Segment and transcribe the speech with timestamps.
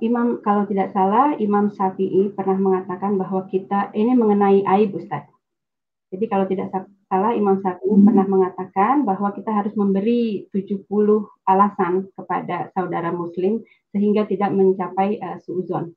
[0.00, 5.26] Imam kalau tidak salah Imam Syafi'i pernah mengatakan bahwa kita ini mengenai aib Ustaz.
[6.14, 6.70] Jadi kalau tidak
[7.10, 8.06] salah Imam Syafi'i hmm.
[8.06, 10.86] pernah mengatakan bahwa kita harus memberi 70
[11.42, 15.90] alasan kepada saudara muslim sehingga tidak mencapai uh, suuzon.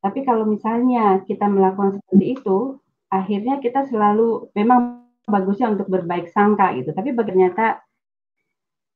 [0.00, 2.80] Tapi kalau misalnya kita melakukan seperti itu,
[3.12, 6.96] akhirnya kita selalu memang bagusnya untuk berbaik sangka gitu.
[6.96, 7.84] Tapi ternyata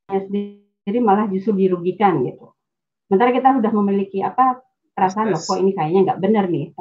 [0.09, 2.54] sendiri malah justru dirugikan gitu.
[3.05, 4.65] Sementara kita sudah memiliki apa
[4.97, 6.73] perasaan loh, kok ini kayaknya nggak benar nih.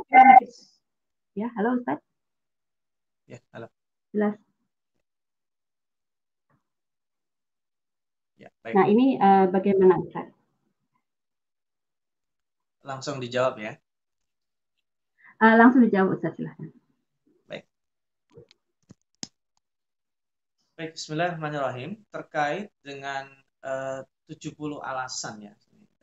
[1.36, 2.00] Ya, halo Ustaz.
[3.28, 3.68] Ya, halo.
[4.14, 4.38] Jelas.
[8.40, 8.74] Ya, baik.
[8.78, 10.30] Nah, ini uh, bagaimana Ustaz?
[12.86, 13.74] Langsung dijawab ya.
[15.44, 16.72] Uh, langsung dijawab Ustaz, silahkan.
[17.50, 17.68] Baik.
[20.80, 22.00] Baik, bismillahirrahmanirrahim.
[22.14, 23.28] Terkait dengan
[23.64, 25.54] eh, uh, 70 alasan ya.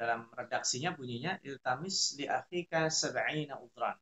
[0.00, 4.00] Dalam redaksinya bunyinya iltamis li akhika sab'ina udran.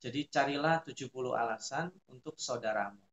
[0.00, 3.04] Jadi carilah 70 alasan untuk saudaramu.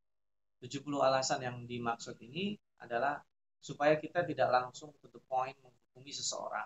[0.64, 3.20] 70 alasan yang dimaksud ini adalah
[3.60, 6.64] supaya kita tidak langsung to the point menghukumi seseorang.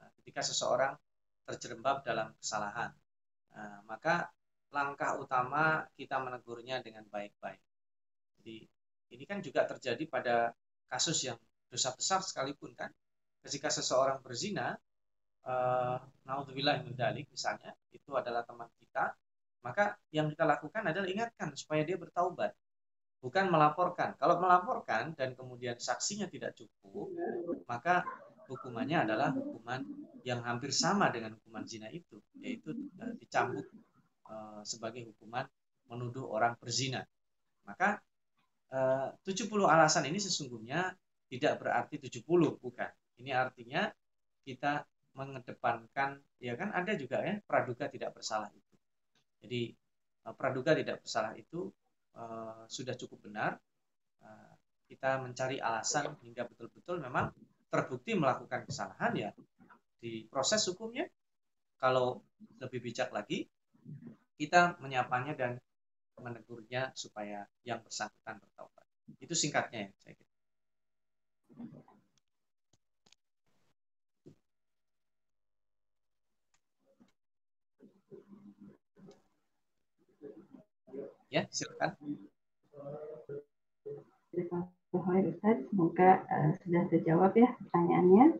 [0.00, 0.96] Nah, ketika seseorang
[1.44, 2.88] terjerembab dalam kesalahan,
[3.52, 4.32] nah, maka
[4.72, 7.60] langkah utama kita menegurnya dengan baik-baik.
[8.40, 8.56] Jadi
[9.12, 10.54] ini kan juga terjadi pada
[10.88, 11.36] kasus yang
[11.68, 12.90] dosa besar sekalipun kan.
[13.40, 14.76] Ketika seseorang berzina,
[15.48, 15.96] uh,
[16.28, 19.16] naudzubillah misalnya, itu adalah teman kita,
[19.60, 22.52] maka yang kita lakukan adalah ingatkan supaya dia bertaubat.
[23.20, 24.16] Bukan melaporkan.
[24.16, 27.12] Kalau melaporkan dan kemudian saksinya tidak cukup,
[27.68, 28.00] maka
[28.48, 29.84] hukumannya adalah hukuman
[30.24, 33.68] yang hampir sama dengan hukuman zina itu, yaitu uh, dicambuk
[34.28, 35.44] uh, sebagai hukuman
[35.88, 37.04] menuduh orang berzina.
[37.68, 38.00] Maka
[38.72, 40.96] uh, 70 alasan ini sesungguhnya
[41.30, 42.26] tidak berarti 70,
[42.58, 42.90] bukan.
[43.20, 43.86] Ini artinya
[44.42, 44.82] kita
[45.14, 48.70] mengedepankan, ya kan ada juga ya, praduga tidak bersalah itu
[49.40, 49.72] jadi
[50.28, 51.72] eh, praduga tidak bersalah itu
[52.16, 53.56] uh, sudah cukup benar.
[54.20, 54.52] Uh,
[54.84, 57.32] kita mencari alasan hingga betul-betul memang
[57.70, 59.30] terbukti melakukan kesalahan ya
[59.96, 61.08] di proses hukumnya.
[61.80, 62.20] Kalau
[62.60, 63.48] lebih bijak lagi,
[64.36, 65.56] kita menyapanya dan
[66.20, 68.84] menegurnya supaya yang bersangkutan bertaubat.
[69.16, 70.32] Itu singkatnya ya, saya kira.
[81.30, 81.94] Ya, silakan.
[84.34, 85.56] Terima kasih Ustaz.
[85.70, 88.34] Semoga uh, sudah terjawab ya pertanyaannya.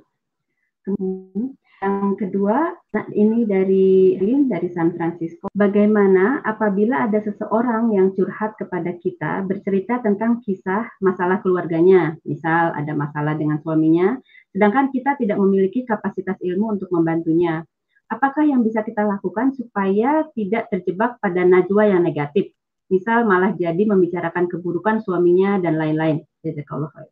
[1.81, 5.47] Yang kedua, nah ini dari dari San Francisco.
[5.55, 12.91] Bagaimana apabila ada seseorang yang curhat kepada kita bercerita tentang kisah masalah keluarganya, misal ada
[12.99, 14.19] masalah dengan suaminya,
[14.51, 17.63] sedangkan kita tidak memiliki kapasitas ilmu untuk membantunya.
[18.11, 22.51] Apakah yang bisa kita lakukan supaya tidak terjebak pada najwa yang negatif?
[22.91, 26.27] Misal malah jadi membicarakan keburukan suaminya dan lain-lain.
[26.43, 27.09] Jazakallah khair.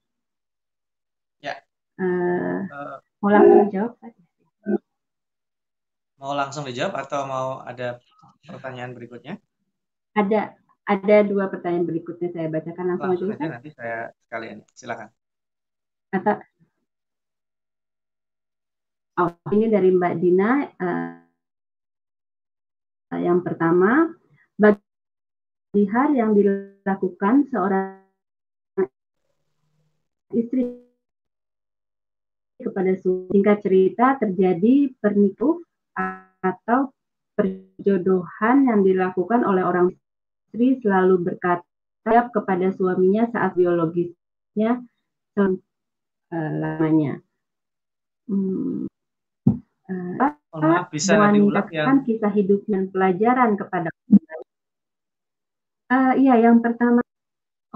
[1.39, 1.55] Ya.
[1.97, 3.93] Uh, uh, mau langsung dijawab?
[6.19, 8.03] Mau langsung dijawab atau mau ada
[8.43, 9.39] pertanyaan berikutnya?
[10.19, 13.47] Ada, ada dua pertanyaan berikutnya saya bacakan langsung, langsung aja.
[13.55, 15.09] Nanti saya sekalian, silakan.
[16.11, 16.43] Atau
[19.19, 20.63] Oh, ini dari Mbak Dina.
[20.79, 21.27] Uh,
[23.19, 24.15] yang pertama,
[24.55, 24.88] bagi
[25.77, 28.01] Lihar yang dilakukan seorang
[30.33, 30.81] istri
[32.59, 35.63] kepada singkat cerita terjadi pernikuh
[36.43, 36.91] atau
[37.39, 39.95] perjodohan yang dilakukan oleh orang
[40.49, 44.83] istri selalu berkata kepada suaminya saat biologisnya
[45.39, 45.55] uh,
[46.33, 47.21] lamanya.
[48.27, 48.89] Hmm.
[49.89, 51.89] Uh, bisa diulang ya.
[52.05, 53.89] kisah hidup dan pelajaran kepada
[55.89, 57.01] Uh, iya, yang pertama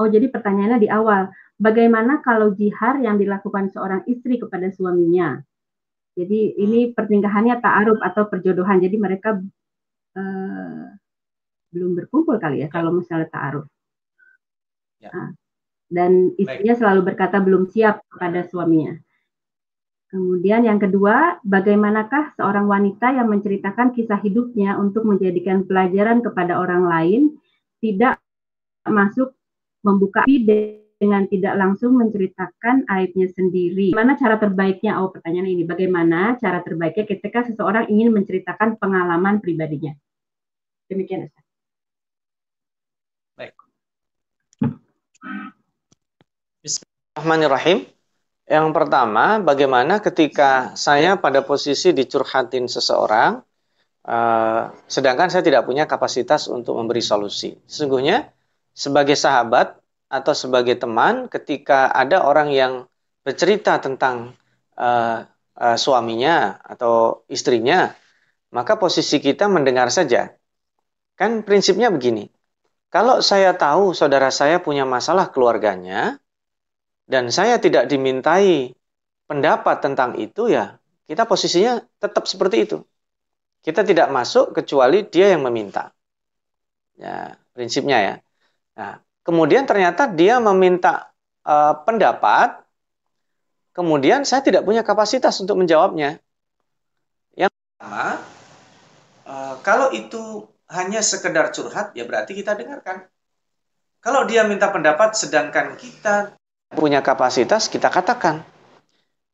[0.01, 1.29] oh jadi pertanyaannya di awal,
[1.61, 5.41] bagaimana kalau jihar yang dilakukan seorang istri kepada suaminya?
[6.13, 9.41] Jadi ini pernikahannya ta'aruf atau perjodohan, jadi mereka
[10.17, 10.85] uh,
[11.73, 13.65] belum berkumpul kali ya kalau misalnya ta'aruf.
[15.01, 15.09] Ya.
[15.09, 15.29] Nah,
[15.93, 16.81] dan istrinya Baik.
[16.81, 18.97] selalu berkata belum siap kepada suaminya.
[20.13, 26.85] Kemudian yang kedua, bagaimanakah seorang wanita yang menceritakan kisah hidupnya untuk menjadikan pelajaran kepada orang
[26.85, 27.23] lain
[27.83, 28.23] tidak
[28.87, 29.35] masuk
[29.83, 30.23] membuka
[31.03, 33.91] dengan tidak langsung menceritakan aibnya sendiri.
[33.91, 35.03] Bagaimana cara terbaiknya?
[35.03, 35.67] Oh, pertanyaan ini.
[35.67, 39.91] Bagaimana cara terbaiknya ketika seseorang ingin menceritakan pengalaman pribadinya?
[40.87, 41.43] Demikian, Ustaz.
[43.35, 43.59] Baik.
[46.63, 47.79] Bismillahirrahmanirrahim.
[48.47, 53.43] Yang pertama, bagaimana ketika saya pada posisi dicurhatin seseorang,
[54.07, 57.59] uh, sedangkan saya tidak punya kapasitas untuk memberi solusi.
[57.67, 58.31] Sesungguhnya,
[58.73, 59.79] sebagai sahabat
[60.13, 62.73] atau sebagai teman, ketika ada orang yang
[63.23, 64.37] bercerita tentang
[64.77, 65.25] uh,
[65.57, 67.93] uh, suaminya atau istrinya,
[68.53, 70.33] maka posisi kita mendengar saja.
[71.17, 72.29] Kan prinsipnya begini,
[72.93, 76.21] kalau saya tahu saudara saya punya masalah keluarganya,
[77.09, 78.73] dan saya tidak dimintai
[79.29, 80.77] pendapat tentang itu, ya
[81.09, 82.79] kita posisinya tetap seperti itu.
[83.63, 85.95] Kita tidak masuk kecuali dia yang meminta.
[86.99, 88.15] Ya, prinsipnya ya.
[88.75, 91.15] Nah, kemudian ternyata dia meminta
[91.47, 92.59] uh, pendapat,
[93.71, 96.19] kemudian saya tidak punya kapasitas untuk menjawabnya.
[97.39, 98.19] Yang pertama,
[99.31, 103.07] uh, kalau itu hanya sekedar curhat, ya berarti kita dengarkan.
[104.03, 106.35] Kalau dia minta pendapat, sedangkan kita
[106.75, 108.43] punya kapasitas, kita katakan.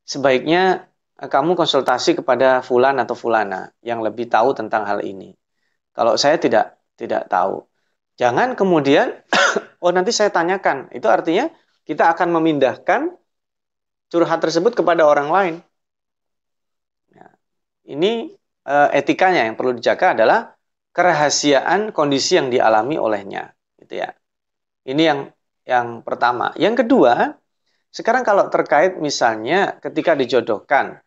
[0.05, 0.88] Sebaiknya
[1.19, 5.35] kamu konsultasi kepada fulan atau fulana yang lebih tahu tentang hal ini.
[5.91, 7.67] Kalau saya tidak tidak tahu.
[8.19, 9.19] Jangan kemudian,
[9.83, 10.95] oh nanti saya tanyakan.
[10.95, 11.51] Itu artinya
[11.83, 13.19] kita akan memindahkan
[14.11, 15.55] curhat tersebut kepada orang lain.
[17.11, 17.27] Ya,
[17.91, 20.59] ini eh, etikanya yang perlu dijaga adalah
[20.99, 24.11] kerahasiaan kondisi yang dialami olehnya gitu ya
[24.83, 25.21] ini yang
[25.63, 27.39] yang pertama yang kedua
[27.95, 30.99] sekarang kalau terkait misalnya ketika dijodohkan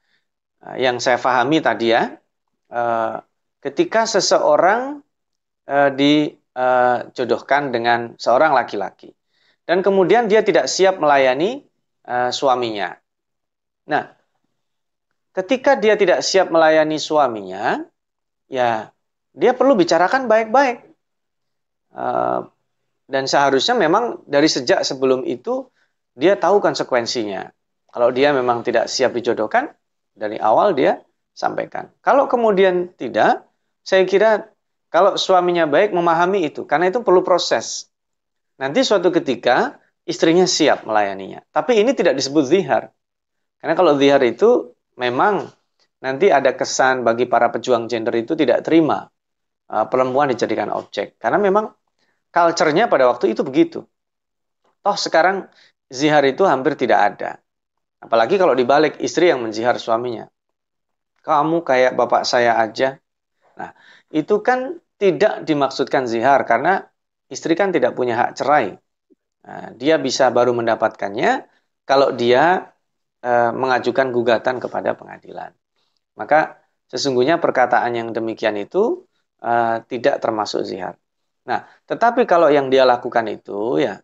[0.78, 2.16] yang saya pahami tadi ya
[2.70, 3.16] eh,
[3.62, 5.02] ketika seseorang
[5.66, 9.14] eh, dijodohkan dengan seorang laki-laki
[9.66, 11.64] dan kemudian dia tidak siap melayani
[12.34, 12.98] suaminya
[13.86, 14.10] nah
[15.38, 17.86] ketika dia tidak siap melayani suaminya
[18.50, 18.90] ya
[19.32, 20.92] dia perlu bicarakan baik-baik.
[23.12, 25.68] Dan seharusnya memang dari sejak sebelum itu
[26.16, 27.52] dia tahu konsekuensinya.
[27.92, 29.68] Kalau dia memang tidak siap dijodohkan,
[30.16, 31.00] dari awal dia
[31.32, 31.90] sampaikan.
[32.04, 33.48] Kalau kemudian tidak,
[33.82, 34.52] saya kira
[34.92, 37.88] kalau suaminya baik memahami itu, karena itu perlu proses.
[38.60, 41.42] Nanti suatu ketika istrinya siap melayaninya.
[41.50, 42.92] Tapi ini tidak disebut zihar.
[43.62, 45.48] Karena kalau zihar itu memang
[46.02, 49.06] nanti ada kesan bagi para pejuang gender itu tidak terima
[49.70, 51.16] uh, perempuan dijadikan objek.
[51.22, 51.70] Karena memang
[52.34, 53.86] culture-nya pada waktu itu begitu.
[54.82, 55.46] Toh sekarang
[55.88, 57.32] zihar itu hampir tidak ada.
[58.02, 60.26] Apalagi kalau dibalik istri yang menzihar suaminya.
[61.22, 62.98] Kamu kayak bapak saya aja.
[63.56, 63.72] Nah,
[64.10, 66.82] itu kan tidak dimaksudkan zihar karena
[67.30, 68.74] istri kan tidak punya hak cerai.
[69.46, 71.46] Nah, dia bisa baru mendapatkannya
[71.86, 72.74] kalau dia
[73.22, 75.54] e, mengajukan gugatan kepada pengadilan.
[76.18, 76.58] Maka
[76.90, 79.08] sesungguhnya perkataan yang demikian itu
[79.42, 80.96] uh, tidak termasuk zihar.
[81.48, 84.04] Nah, tetapi kalau yang dia lakukan itu ya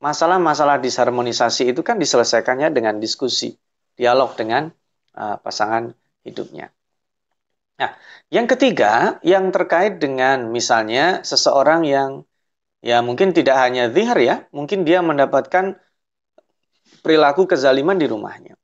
[0.00, 3.52] masalah-masalah disharmonisasi itu kan diselesaikannya dengan diskusi,
[3.94, 4.72] dialog dengan
[5.14, 5.92] uh, pasangan
[6.24, 6.72] hidupnya.
[7.80, 7.96] Nah,
[8.28, 12.10] yang ketiga yang terkait dengan misalnya seseorang yang
[12.84, 15.76] ya mungkin tidak hanya zihar ya, mungkin dia mendapatkan
[17.00, 18.56] perilaku kezaliman di rumahnya.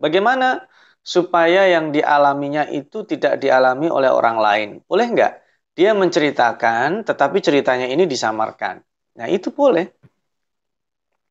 [0.00, 0.64] Bagaimana
[1.04, 4.68] supaya yang dialaminya itu tidak dialami oleh orang lain.
[4.84, 5.32] Boleh nggak?
[5.76, 8.80] Dia menceritakan, tetapi ceritanya ini disamarkan.
[9.16, 9.92] Nah, itu boleh.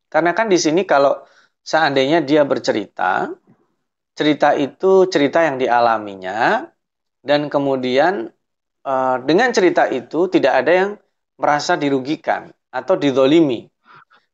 [0.10, 1.22] Karena kan di sini kalau
[1.62, 3.30] seandainya dia bercerita,
[4.18, 6.66] cerita itu cerita yang dialaminya,
[7.24, 8.28] dan kemudian
[8.86, 10.89] eh, dengan cerita itu tidak ada yang
[11.39, 13.70] merasa dirugikan atau didolimi.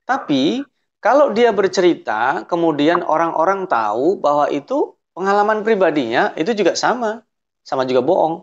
[0.07, 0.63] Tapi
[1.03, 7.21] kalau dia bercerita, kemudian orang-orang tahu bahwa itu pengalaman pribadinya itu juga sama,
[7.61, 8.41] sama juga bohong.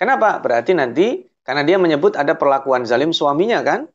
[0.00, 0.40] Kenapa?
[0.40, 3.88] Berarti nanti karena dia menyebut ada perlakuan zalim suaminya kan?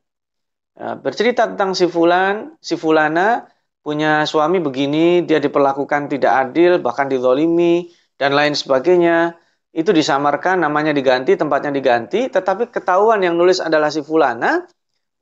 [0.76, 3.48] E, bercerita tentang si fulan, si fulana
[3.82, 9.36] punya suami begini, dia diperlakukan tidak adil, bahkan dizolimi dan lain sebagainya.
[9.72, 14.68] Itu disamarkan, namanya diganti, tempatnya diganti, tetapi ketahuan yang nulis adalah si fulana,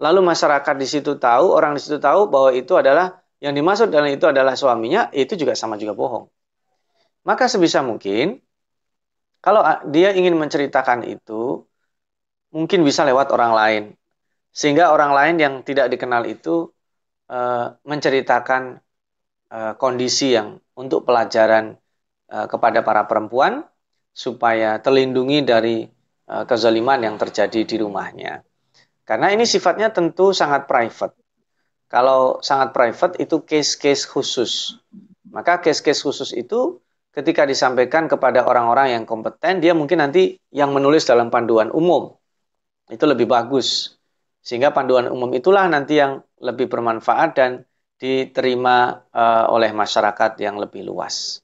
[0.01, 4.09] lalu masyarakat di situ tahu, orang di situ tahu bahwa itu adalah yang dimaksud dalam
[4.09, 6.25] itu adalah suaminya, itu juga sama juga bohong.
[7.29, 8.41] Maka sebisa mungkin
[9.39, 11.63] kalau dia ingin menceritakan itu
[12.51, 13.83] mungkin bisa lewat orang lain.
[14.49, 16.69] Sehingga orang lain yang tidak dikenal itu
[17.29, 17.39] e,
[17.85, 18.81] menceritakan
[19.49, 21.77] e, kondisi yang untuk pelajaran
[22.27, 23.65] e, kepada para perempuan
[24.09, 25.77] supaya terlindungi dari
[26.25, 28.41] e, kezaliman yang terjadi di rumahnya.
[29.05, 31.17] Karena ini sifatnya tentu sangat private.
[31.89, 34.77] Kalau sangat private itu case-case khusus.
[35.33, 36.77] Maka case-case khusus itu
[37.09, 42.13] ketika disampaikan kepada orang-orang yang kompeten, dia mungkin nanti yang menulis dalam panduan umum.
[42.85, 43.98] Itu lebih bagus.
[44.49, 47.69] Sehingga panduan umum itulah nanti yang lebih bermanfaat dan
[48.01, 51.37] diterima uh, oleh masyarakat yang lebih luas.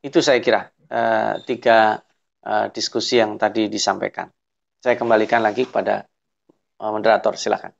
[0.00, 2.00] Itu saya kira uh, tiga
[2.48, 4.32] uh, diskusi yang tadi disampaikan.
[4.80, 6.08] Saya kembalikan lagi kepada
[6.80, 7.76] uh, moderator, silakan.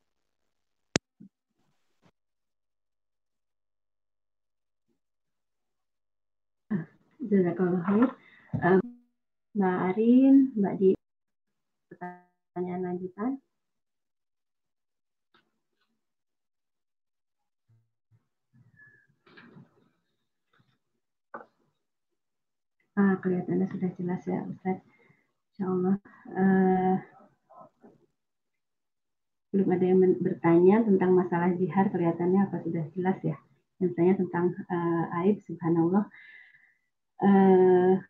[7.25, 8.09] Khair.
[9.57, 10.91] Mbak Arin, Mbak Di,
[11.89, 13.48] pertanyaan lanjutan.
[22.99, 24.83] Ah, kelihatannya sudah jelas ya Ustaz.
[25.55, 25.97] Insya Allah.
[26.35, 26.97] Uh,
[29.55, 33.39] belum ada yang bertanya tentang masalah jihar kelihatannya apa sudah jelas ya.
[33.79, 36.11] Yang tanya tentang uh, aib subhanallah.
[37.23, 38.03] Uh,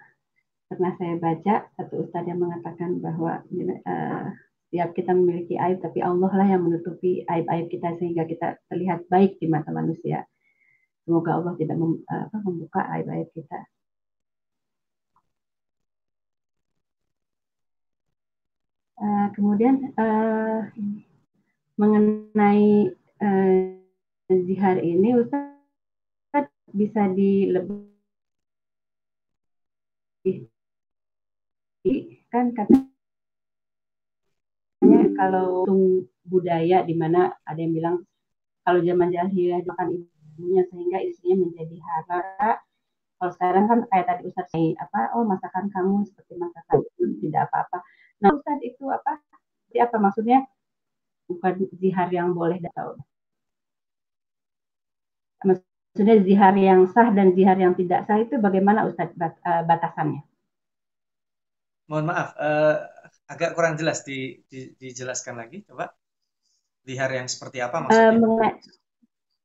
[0.72, 4.24] pernah saya baca satu ustadz yang mengatakan bahwa uh,
[4.68, 9.36] setiap kita memiliki aib tapi Allah lah yang menutupi aib-aib kita sehingga kita terlihat baik
[9.36, 10.24] di mata manusia.
[11.04, 13.68] Semoga Allah tidak membuka aib-aib kita.
[18.98, 20.66] Uh, kemudian uh,
[21.78, 22.90] mengenai
[23.22, 23.78] uh,
[24.26, 27.94] zihar ini Ustaz bisa dilebih
[32.28, 32.90] kan katanya
[35.14, 35.62] kalau
[36.26, 37.96] budaya di mana ada yang bilang
[38.66, 42.58] kalau zaman jahiliyah makan ibunya sehingga istrinya menjadi hara.
[43.18, 44.50] Kalau sekarang kan kayak tadi Ustaz
[44.82, 46.82] apa oh masakan kamu seperti masakan
[47.22, 47.78] tidak apa-apa
[48.18, 49.22] nah Ustaz itu apa?
[49.68, 50.38] Jadi apa maksudnya?
[51.28, 52.96] Bukan zihar yang boleh tahu.
[55.44, 60.24] Maksudnya zihar yang sah dan zihar yang tidak sah itu bagaimana Ustaz eh, batasannya?
[61.88, 62.76] Mohon maaf uh,
[63.32, 65.88] agak kurang jelas di, di, dijelaskan lagi coba.
[66.84, 68.16] Lihar yang seperti apa maksudnya?
[68.16, 68.40] um,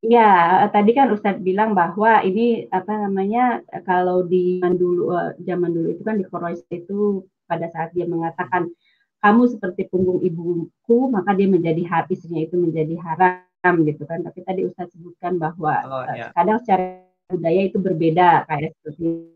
[0.03, 5.71] ya tadi kan Ustadz bilang bahwa ini apa namanya kalau di zaman dulu uh, zaman
[5.71, 7.23] dulu itu kan di Quraisy itu
[7.53, 8.73] pada saat dia mengatakan
[9.21, 14.65] kamu seperti punggung ibuku maka dia menjadi habisnya itu menjadi haram gitu kan tapi tadi
[14.65, 16.33] Ustadz sebutkan bahwa oh, ya.
[16.33, 19.29] kadang secara budaya itu berbeda kayak seperti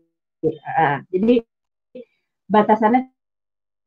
[0.50, 1.34] uh, jadi
[2.50, 3.08] batasannya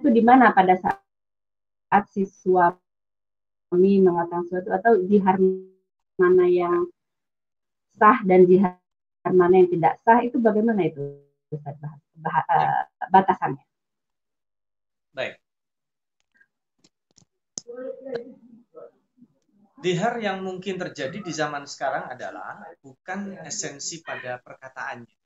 [0.02, 5.38] itu di mana pada saat si suami mengatakan sesuatu atau jihar
[6.18, 6.90] mana yang
[7.94, 8.82] sah dan jihar
[9.30, 11.22] mana yang tidak sah itu bagaimana itu
[11.52, 11.76] Ustaz
[12.16, 13.66] bah uh, batasannya?
[15.12, 15.36] Baik.
[19.82, 25.18] Dihar yang mungkin terjadi di zaman sekarang adalah bukan esensi pada perkataannya,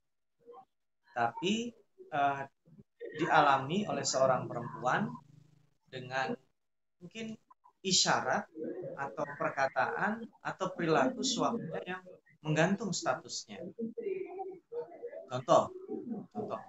[1.12, 1.76] tapi
[2.08, 2.40] uh,
[3.20, 5.12] dialami oleh seorang perempuan
[5.92, 6.32] dengan
[6.96, 7.36] mungkin
[7.84, 8.48] isyarat
[8.96, 12.02] atau perkataan atau perilaku suaminya yang
[12.40, 13.60] menggantung statusnya.
[15.28, 15.68] Contoh,
[16.32, 16.62] contoh.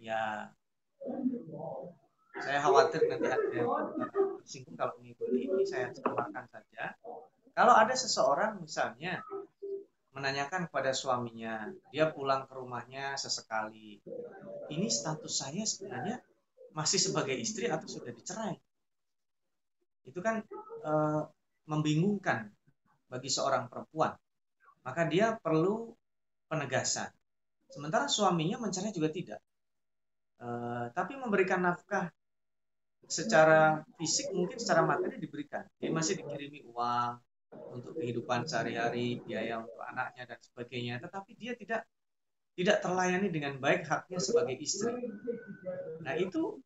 [0.00, 0.54] Ya,
[2.40, 3.68] saya khawatir nanti ada yang
[4.40, 6.96] tersinggung kalau mengikuti ini, saya tambahkan saja.
[7.52, 9.20] Kalau ada seseorang misalnya
[10.10, 14.02] menanyakan kepada suaminya, dia pulang ke rumahnya sesekali.
[14.72, 16.18] Ini status saya sebenarnya
[16.74, 18.58] masih sebagai istri atau sudah dicerai?
[20.06, 20.42] Itu kan
[20.82, 20.92] e,
[21.70, 22.50] membingungkan
[23.06, 24.14] bagi seorang perempuan.
[24.82, 25.94] Maka dia perlu
[26.50, 27.10] penegasan.
[27.70, 29.40] Sementara suaminya mencerai juga tidak.
[30.42, 30.48] E,
[30.90, 32.10] tapi memberikan nafkah
[33.10, 35.66] secara fisik mungkin secara materi diberikan.
[35.82, 37.18] Dia masih dikirimi uang,
[37.50, 41.82] untuk kehidupan sehari-hari, biaya untuk anaknya dan sebagainya, tetapi dia tidak
[42.54, 45.10] tidak terlayani dengan baik haknya sebagai istri.
[46.02, 46.60] Nah, itu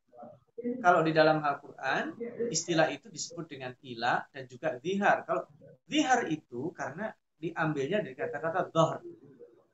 [0.81, 2.17] kalau di dalam Al-Qur'an
[2.49, 5.29] istilah itu disebut dengan ila dan juga zihar.
[5.29, 5.45] Kalau
[5.89, 9.01] zihar itu karena diambilnya dari kata-kata dhahr,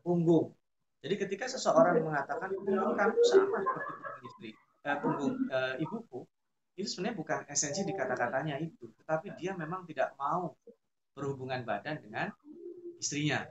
[0.03, 0.51] punggung.
[1.01, 4.51] Jadi ketika seseorang mengatakan punggung kamu sama seperti punggung istri,
[4.85, 6.21] eh, punggung eh, ibuku,
[6.81, 10.57] itu sebenarnya bukan esensi di kata-katanya itu, tetapi dia memang tidak mau
[11.13, 12.33] berhubungan badan dengan
[12.97, 13.45] istrinya.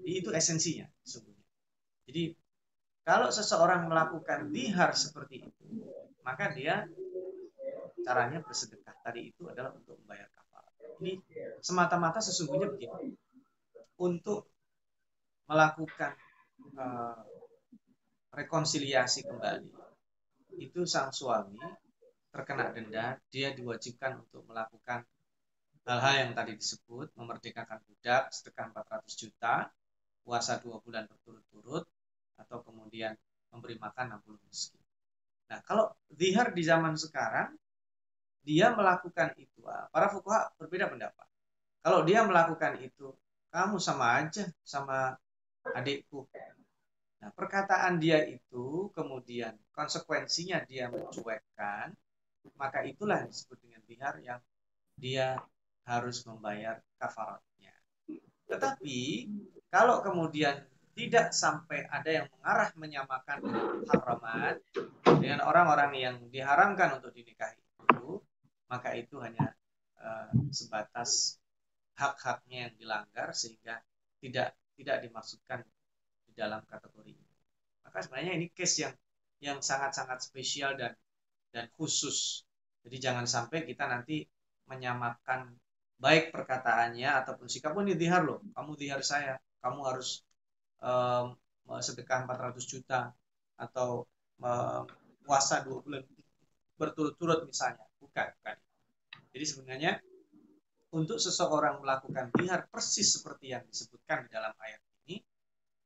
[0.00, 1.46] Jadi itu esensinya sesungguhnya.
[2.08, 2.22] Jadi
[3.04, 5.66] kalau seseorang melakukan dihar seperti itu,
[6.24, 6.84] maka dia
[8.04, 10.64] caranya bersedekah tadi itu adalah untuk membayar kapal.
[11.00, 11.20] Ini
[11.60, 13.16] semata-mata sesungguhnya begini.
[14.00, 14.48] Untuk
[15.44, 16.16] melakukan
[16.76, 17.20] uh,
[18.32, 19.68] rekonsiliasi kembali,
[20.60, 21.60] itu sang suami
[22.30, 25.02] terkena denda, dia diwajibkan untuk melakukan
[25.86, 29.54] hal-hal yang tadi disebut, memerdekakan budak sedekah 400 juta,
[30.22, 31.84] puasa dua bulan berturut-turut,
[32.38, 33.12] atau kemudian
[33.50, 34.80] memberi makan 60 miskin.
[35.50, 37.50] Nah, kalau zihar di zaman sekarang,
[38.46, 39.60] dia melakukan itu.
[39.66, 41.26] Ah, para fukuha berbeda pendapat.
[41.82, 43.12] Kalau dia melakukan itu
[43.50, 45.18] kamu sama aja sama
[45.74, 46.28] adikku.
[47.20, 51.92] Nah, perkataan dia itu kemudian konsekuensinya dia mencuekkan,
[52.60, 54.40] maka itulah disebut dengan bihar yang
[55.00, 55.40] dia
[55.88, 57.72] harus membayar kafaratnya.
[58.44, 58.98] Tetapi
[59.72, 60.60] kalau kemudian
[60.92, 63.38] tidak sampai ada yang mengarah menyamakan
[63.88, 64.60] haraman
[65.16, 68.20] dengan orang-orang yang diharamkan untuk dinikahi itu,
[68.68, 69.56] maka itu hanya
[69.96, 71.40] uh, sebatas
[71.96, 73.80] hak-haknya yang dilanggar sehingga
[74.20, 75.64] tidak tidak dimaksudkan
[76.28, 77.34] di dalam kategori ini.
[77.84, 78.94] Maka sebenarnya ini case yang
[79.40, 80.92] yang sangat-sangat spesial dan
[81.50, 82.44] dan khusus.
[82.80, 84.24] Jadi jangan sampai kita nanti
[84.68, 85.52] menyamakan
[86.00, 88.40] baik perkataannya ataupun sikap pun dihar loh.
[88.56, 90.24] Kamu dihar saya, kamu harus
[90.80, 91.36] um,
[91.78, 93.12] sedekah 400 juta
[93.60, 94.08] atau
[94.40, 94.84] um,
[95.22, 96.02] puasa dua bulan
[96.80, 97.84] berturut-turut misalnya.
[98.00, 98.56] Bukan, bukan.
[99.30, 99.92] Jadi sebenarnya
[100.90, 105.22] untuk seseorang melakukan bihar persis seperti yang disebutkan di dalam ayat ini,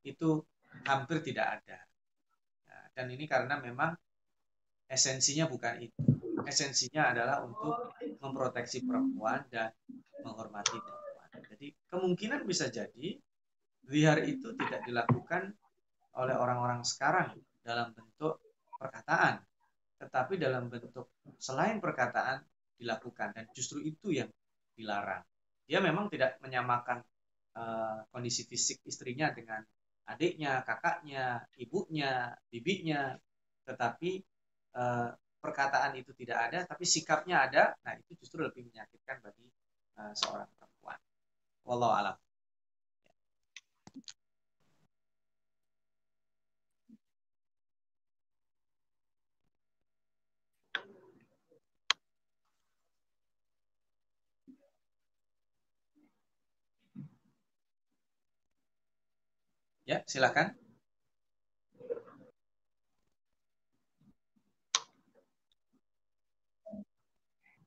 [0.06, 0.40] itu
[0.86, 1.78] hampir tidak ada.
[2.70, 3.92] Nah, dan ini karena memang
[4.88, 6.13] esensinya bukan itu.
[6.44, 9.72] Esensinya adalah untuk memproteksi perempuan dan
[10.20, 11.28] menghormati perempuan.
[11.50, 13.16] Jadi kemungkinan bisa jadi
[13.84, 15.52] Zihar itu tidak dilakukan
[16.16, 18.40] oleh orang-orang sekarang dalam bentuk
[18.80, 19.44] perkataan,
[20.00, 22.40] tetapi dalam bentuk selain perkataan
[22.80, 24.30] dilakukan dan justru itu yang
[24.72, 25.20] dilarang.
[25.68, 27.04] Dia memang tidak menyamakan
[27.56, 29.60] uh, kondisi fisik istrinya dengan
[30.08, 33.16] adiknya, kakaknya, ibunya, bibinya,
[33.64, 34.20] tetapi
[34.76, 35.12] uh,
[35.44, 37.62] perkataan itu tidak ada, tapi sikapnya ada.
[37.84, 39.46] Nah itu justru lebih menyakitkan bagi
[40.00, 40.98] uh, seorang perempuan.
[41.68, 42.16] Wallahu alam.
[59.84, 60.63] Ya, silakan.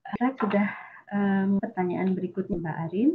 [0.07, 0.67] Saya sudah
[1.11, 3.11] um, pertanyaan berikutnya Mbak Arin.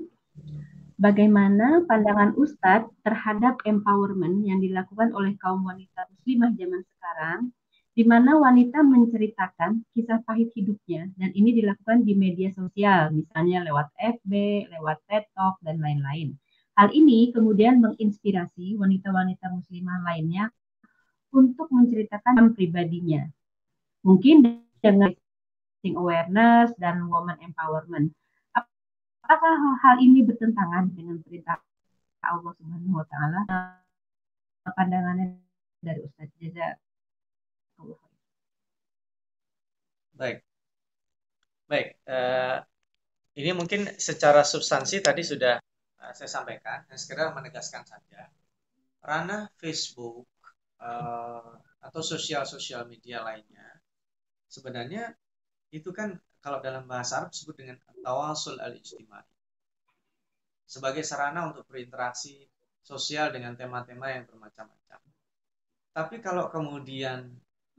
[1.00, 7.40] Bagaimana pandangan Ustadz terhadap empowerment yang dilakukan oleh kaum wanita muslimah zaman sekarang,
[7.96, 13.88] di mana wanita menceritakan kisah pahit hidupnya, dan ini dilakukan di media sosial, misalnya lewat
[13.96, 14.32] FB,
[14.68, 16.36] lewat TED Talk, dan lain-lain.
[16.76, 20.52] Hal ini kemudian menginspirasi wanita-wanita muslimah lainnya
[21.32, 23.28] untuk menceritakan pribadinya.
[24.04, 25.12] Mungkin dengan
[25.98, 28.14] awareness dan woman empowerment.
[29.26, 31.58] Apakah hal ini bertentangan dengan perintah
[32.22, 33.40] Allah Subhanahu wa taala?
[34.62, 35.42] Pandangannya
[35.82, 36.78] dari Ustaz Jaza.
[40.14, 40.46] Baik.
[41.66, 42.62] Baik, uh,
[43.34, 45.56] ini mungkin secara substansi tadi sudah
[46.02, 48.26] Eh, saya sampaikan dan sekedar menegaskan saja
[49.06, 50.26] ranah Facebook
[50.82, 53.78] uh, atau sosial-sosial media lainnya
[54.50, 55.14] sebenarnya
[55.72, 59.24] itu kan kalau dalam bahasa Arab disebut dengan tawasul al-ijtimai
[60.68, 62.48] sebagai sarana untuk berinteraksi
[62.80, 65.00] sosial dengan tema-tema yang bermacam-macam.
[65.92, 67.28] Tapi kalau kemudian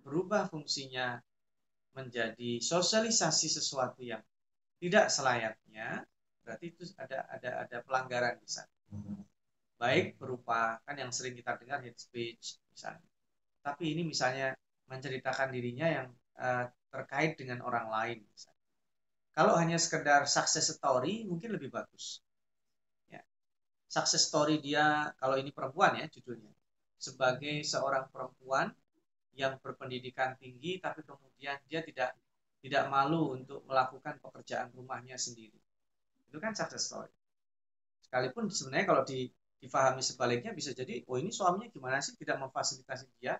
[0.05, 1.17] berubah fungsinya
[1.97, 4.21] menjadi sosialisasi sesuatu yang
[4.77, 6.05] tidak selayaknya,
[6.45, 8.73] berarti itu ada ada ada pelanggaran di sana.
[9.81, 13.09] Baik berupa kan yang sering kita dengar hate speech misalnya.
[13.65, 14.53] Tapi ini misalnya
[14.85, 16.07] menceritakan dirinya yang
[16.39, 18.65] uh, terkait dengan orang lain misalnya.
[19.33, 22.21] Kalau hanya sekedar success story mungkin lebih bagus.
[23.09, 23.21] Ya.
[23.89, 26.53] Success story dia kalau ini perempuan ya judulnya.
[27.01, 28.69] Sebagai seorang perempuan
[29.33, 32.13] yang berpendidikan tinggi tapi kemudian dia tidak
[32.63, 35.57] tidak malu untuk melakukan pekerjaan rumahnya sendiri
[36.29, 37.11] itu kan success story
[38.07, 39.27] sekalipun sebenarnya kalau di,
[39.59, 43.35] difahami sebaliknya bisa jadi oh ini suaminya gimana sih tidak memfasilitasi dia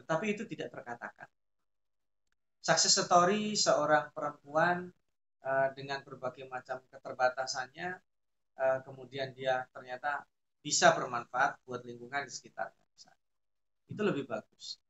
[0.00, 1.28] tetapi itu tidak terkatakan
[2.64, 4.88] success story seorang perempuan
[5.44, 8.00] uh, dengan berbagai macam keterbatasannya
[8.56, 10.24] uh, kemudian dia ternyata
[10.64, 12.80] bisa bermanfaat buat lingkungan di sekitarnya.
[13.84, 14.80] Itu lebih bagus.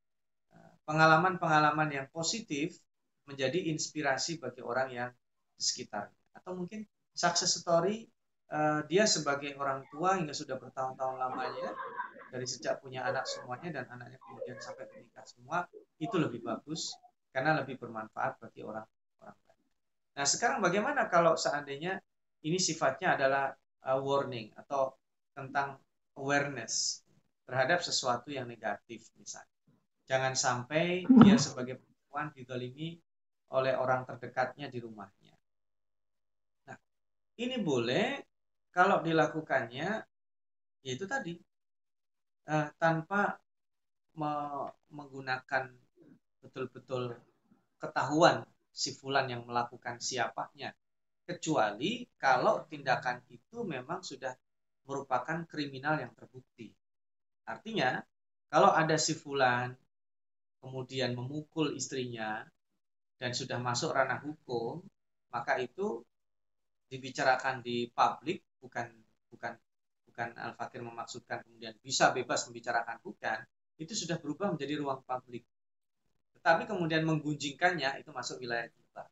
[0.54, 2.78] Eh, pengalaman-pengalaman yang positif
[3.26, 5.10] menjadi inspirasi bagi orang yang
[5.58, 6.14] di sekitarnya.
[6.38, 8.06] Atau mungkin success story
[8.86, 11.74] dia sebagai orang tua hingga sudah bertahun-tahun lamanya
[12.30, 15.66] dari sejak punya anak semuanya dan anaknya kemudian sampai menikah semua
[15.98, 16.94] itu lebih bagus
[17.34, 18.86] karena lebih bermanfaat bagi orang
[19.18, 19.62] orang lain.
[20.14, 21.98] Nah sekarang bagaimana kalau seandainya
[22.46, 23.50] ini sifatnya adalah
[23.82, 24.94] uh, warning atau
[25.34, 25.82] tentang
[26.14, 27.02] awareness
[27.42, 29.50] terhadap sesuatu yang negatif misalnya.
[30.06, 33.02] Jangan sampai dia sebagai perempuan didolimi
[33.50, 35.34] oleh orang terdekatnya di rumahnya
[37.38, 38.22] ini boleh
[38.70, 39.88] kalau dilakukannya
[40.84, 41.34] ya itu tadi
[42.50, 43.38] uh, tanpa
[44.14, 44.30] me
[44.94, 45.74] menggunakan
[46.44, 47.16] betul-betul
[47.80, 50.76] ketahuan si fulan yang melakukan siapanya
[51.24, 54.36] kecuali kalau tindakan itu memang sudah
[54.84, 56.68] merupakan kriminal yang terbukti.
[57.48, 57.96] Artinya,
[58.52, 59.72] kalau ada si fulan
[60.60, 62.44] kemudian memukul istrinya
[63.16, 64.84] dan sudah masuk ranah hukum,
[65.32, 66.04] maka itu
[66.92, 68.92] dibicarakan di publik bukan
[69.32, 69.56] bukan
[70.06, 73.42] bukan Al-Fakir memaksudkan kemudian bisa bebas membicarakan bukan,
[73.80, 75.42] itu sudah berubah menjadi ruang publik.
[76.44, 79.08] Tetapi kemudian menggunjingkannya itu masuk wilayah kita.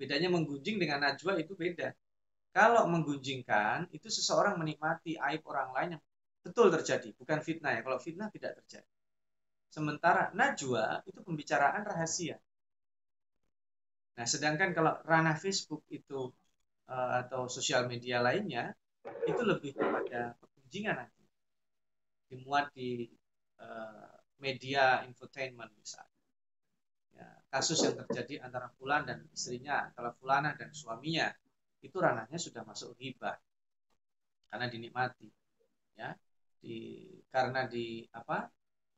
[0.00, 1.92] Bedanya menggunjing dengan najwa itu beda.
[2.56, 6.02] Kalau menggunjingkan itu seseorang menikmati aib orang lain yang
[6.40, 7.84] betul terjadi, bukan fitnah ya.
[7.84, 8.88] Kalau fitnah tidak terjadi.
[9.68, 12.40] Sementara najwa itu pembicaraan rahasia.
[14.16, 16.32] Nah, sedangkan kalau ranah Facebook itu
[16.88, 18.72] uh, atau sosial media lainnya
[19.28, 21.24] itu lebih kepada pergunjingan nanti.
[22.32, 23.04] Dimuat di
[23.60, 26.20] uh, media infotainment misalnya.
[27.16, 31.32] Ya, kasus yang terjadi antara Fulan dan istrinya, antara Fulana dan suaminya,
[31.80, 33.36] itu ranahnya sudah masuk hibah
[34.52, 35.28] karena dinikmati,
[35.96, 36.12] ya,
[36.60, 38.48] di karena di apa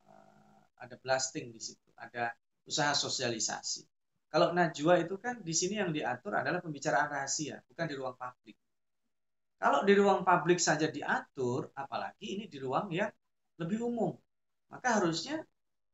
[0.07, 2.35] uh, ada blasting di situ, ada
[2.67, 3.87] usaha sosialisasi.
[4.29, 8.59] Kalau najwa itu kan di sini yang diatur adalah pembicaraan rahasia, bukan di ruang publik.
[9.59, 13.11] Kalau di ruang publik saja diatur, apalagi ini di ruang yang
[13.59, 14.15] lebih umum,
[14.69, 15.43] maka harusnya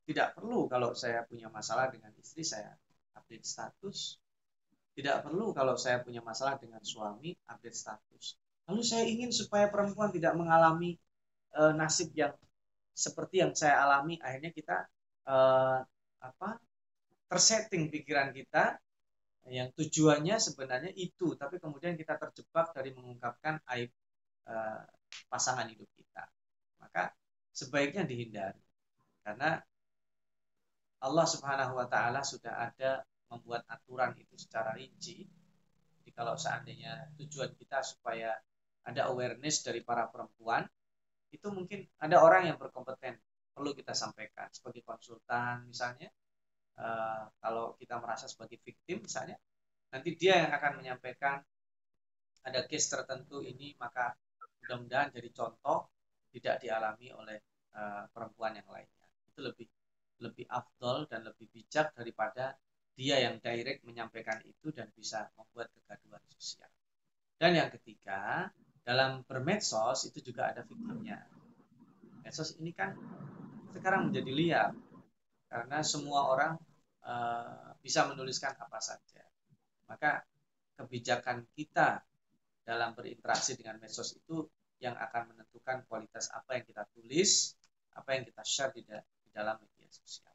[0.05, 2.77] tidak perlu kalau saya punya masalah dengan istri saya
[3.17, 4.21] update status.
[4.95, 8.39] Tidak perlu kalau saya punya masalah dengan suami update status.
[8.71, 10.95] Lalu saya ingin supaya perempuan tidak mengalami
[11.51, 12.37] e, nasib yang
[12.95, 14.23] seperti yang saya alami.
[14.23, 14.87] Akhirnya kita
[15.27, 15.37] e,
[16.23, 16.51] apa
[17.27, 18.79] tersetting pikiran kita
[19.51, 23.91] yang tujuannya sebenarnya itu, tapi kemudian kita terjebak dari mengungkapkan aib
[24.47, 24.55] e,
[25.27, 26.25] pasangan hidup kita.
[26.81, 27.13] Maka
[27.51, 28.64] sebaiknya dihindari.
[29.25, 29.57] Karena
[31.05, 33.01] Allah Subhanahu wa taala sudah ada
[33.33, 35.25] membuat aturan itu secara rinci.
[36.01, 38.37] Jadi kalau seandainya tujuan kita supaya
[38.85, 40.69] ada awareness dari para perempuan,
[41.33, 43.17] itu mungkin ada orang yang berkompeten
[43.57, 46.13] perlu kita sampaikan sebagai konsultan misalnya.
[46.75, 49.39] Uh, kalau kita merasa sebagai victim misalnya,
[49.95, 51.39] nanti dia yang akan menyampaikan
[52.45, 54.13] ada case tertentu ini maka
[54.65, 55.89] mudah-mudahan jadi contoh
[56.35, 57.39] tidak dialami oleh
[57.79, 59.04] uh, perempuan yang lainnya
[59.35, 59.67] itu lebih
[60.23, 62.55] lebih afdol dan lebih bijak daripada
[62.95, 66.71] dia yang direct menyampaikan itu dan bisa membuat kegaduhan sosial.
[67.35, 68.47] Dan yang ketiga,
[68.87, 71.19] dalam bermedsos itu juga ada fiturnya.
[72.23, 72.95] Medsos ini kan
[73.75, 74.71] sekarang menjadi liar
[75.51, 76.55] karena semua orang
[77.03, 79.27] uh, bisa menuliskan apa saja.
[79.91, 80.23] Maka
[80.79, 81.99] kebijakan kita
[82.63, 84.47] dalam berinteraksi dengan medsos itu
[84.79, 87.55] yang akan menentukan kualitas apa yang kita tulis,
[87.95, 88.83] apa yang kita share di,
[89.35, 90.31] dalam media sosial.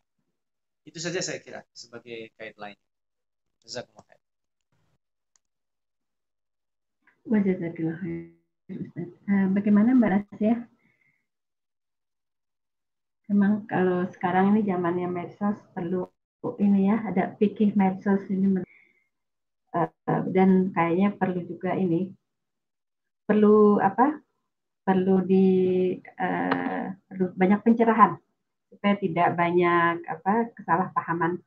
[0.84, 2.78] Itu saja saya kira sebagai guideline.
[3.64, 4.22] Jazakumullah khair.
[7.24, 8.00] Wajazakallah.
[8.70, 10.56] Uh, bagaimana Mbak Rasya?
[13.30, 16.10] Memang kalau sekarang ini zamannya medsos perlu
[16.58, 18.66] ini ya, ada pikir medsos ini
[19.78, 22.12] uh, dan kayaknya perlu juga ini
[23.30, 24.20] perlu apa?
[24.82, 25.46] Perlu di
[26.02, 28.18] uh, perlu banyak pencerahan
[28.70, 31.42] supaya tidak banyak apa kesalahpahaman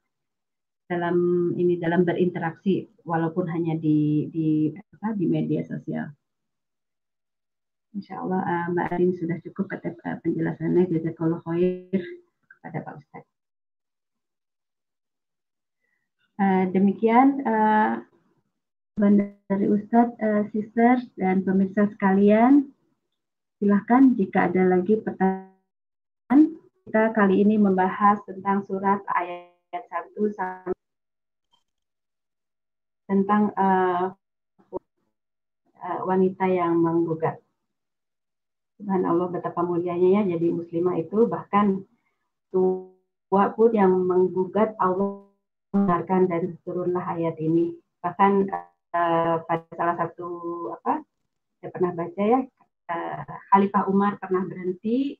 [0.90, 1.16] dalam
[1.56, 6.10] ini dalam berinteraksi walaupun hanya di di apa di media sosial.
[7.92, 12.02] Insya Allah uh, Mbak Arin sudah cukup kata uh, penjelasannya jazakallah khair
[12.48, 13.24] kepada Pak Ustaz.
[16.40, 18.00] Uh, demikian uh,
[18.96, 22.72] dari Ustadz, uh, sister dan pemirsa sekalian,
[23.60, 25.51] silahkan jika ada lagi pertanyaan
[26.92, 30.76] kita kali ini membahas tentang surat ayat 1 sampai
[33.08, 34.12] tentang uh,
[36.04, 37.40] wanita yang menggugat.
[38.84, 41.80] Allah betapa mulianya ya jadi muslimah itu bahkan
[42.52, 45.24] tua pun yang menggugat Allah
[45.72, 47.72] mendengarkan dan turunlah ayat ini.
[48.04, 50.28] Bahkan uh, pada salah satu
[50.76, 51.00] apa
[51.56, 52.44] saya pernah baca ya
[52.92, 55.16] uh, Khalifah Umar pernah berhenti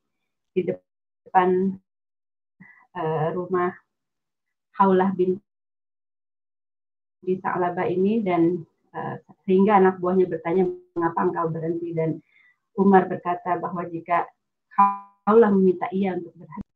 [0.53, 0.92] di depan
[1.27, 1.79] depan
[2.97, 3.73] uh, rumah
[4.79, 5.39] Haulah bin
[7.23, 9.15] di Sa'labah ini dan uh,
[9.47, 10.67] sehingga anak buahnya bertanya
[10.99, 12.19] mengapa engkau berhenti dan
[12.75, 14.27] Umar berkata bahwa jika
[14.75, 16.73] Haulah meminta ia untuk berhenti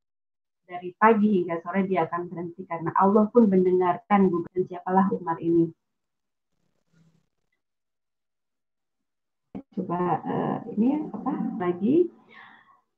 [0.66, 5.70] dari pagi hingga sore dia akan berhenti karena Allah pun mendengarkan gugatan siapalah Umar ini.
[9.76, 12.08] coba uh, ini apa lagi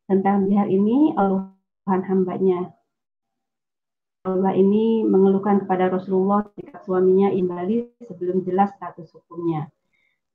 [0.09, 2.73] tentang jihad ini Allahan hambanya.
[4.27, 9.69] Allah ini mengeluhkan kepada Rasulullah ketika suaminya imbali sebelum jelas status hukumnya.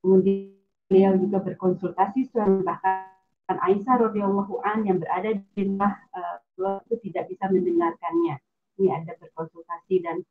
[0.00, 0.56] Kemudian
[0.88, 3.10] beliau juga berkonsultasi suami bahkan
[3.50, 8.40] Aisyah radhiyallahu an yang berada di rumah uh, itu tidak bisa mendengarkannya.
[8.80, 10.24] Ini ada berkonsultasi dan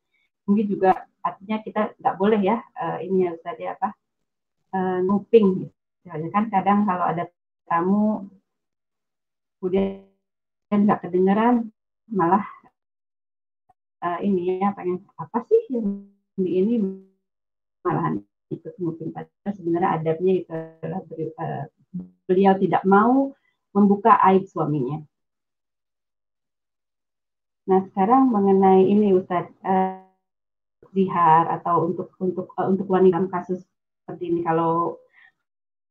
[0.44, 3.88] mungkin juga artinya kita nggak boleh ya uh, ini ya ya apa
[4.76, 5.72] uh, nguping gitu.
[6.04, 7.24] kan kadang kalau ada
[7.64, 8.28] tamu
[9.64, 10.04] kemudian
[10.68, 11.72] nggak kedengeran
[12.12, 12.44] malah
[14.04, 16.04] uh, ini ya pengen apa sih yang
[16.36, 16.74] di ini
[17.80, 18.20] malahan
[18.52, 21.64] ikut nguping padahal sebenarnya adabnya itu adalah uh,
[22.28, 23.32] beliau tidak mau
[23.72, 25.00] membuka aib suaminya.
[27.64, 30.04] Nah sekarang mengenai ini Ustadz, uh,
[30.92, 33.64] zihar atau untuk untuk uh, untuk wanita kasus
[34.04, 35.00] seperti ini kalau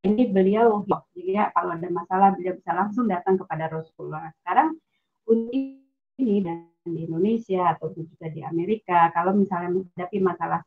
[0.04, 0.84] ini beliau
[1.16, 4.28] jadi ya kalau ada masalah beliau bisa langsung datang kepada Rasulullah.
[4.44, 4.76] Sekarang
[5.24, 5.80] untuk
[6.20, 10.60] ini dan di Indonesia atau juga di Amerika kalau misalnya menghadapi masalah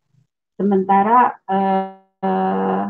[0.56, 2.88] sementara uh,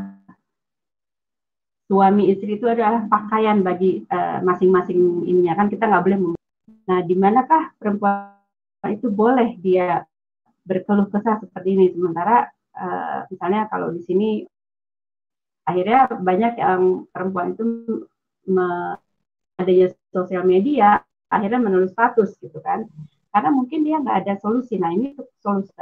[1.90, 5.58] suami istri itu adalah pakaian bagi uh, masing-masing ininya.
[5.58, 6.18] Kan kita nggak boleh
[6.86, 8.38] nah di manakah perempuan
[8.86, 10.06] itu boleh dia
[10.62, 11.90] berkeluh kesah seperti ini?
[11.90, 12.46] Sementara
[12.78, 14.46] uh, misalnya kalau di sini
[15.66, 17.64] akhirnya banyak yang perempuan itu
[18.46, 18.96] me,
[19.58, 22.86] adanya sosial media akhirnya menulis status gitu kan.
[23.34, 24.78] Karena mungkin dia nggak ada solusi.
[24.78, 25.74] Nah ini solusi.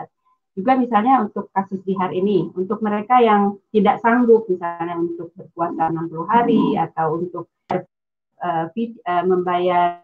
[0.54, 5.90] Juga misalnya untuk kasus di hari ini untuk mereka yang tidak sanggup misalnya untuk berpuasa
[5.90, 10.02] 60 hari atau untuk uh, uh, membayar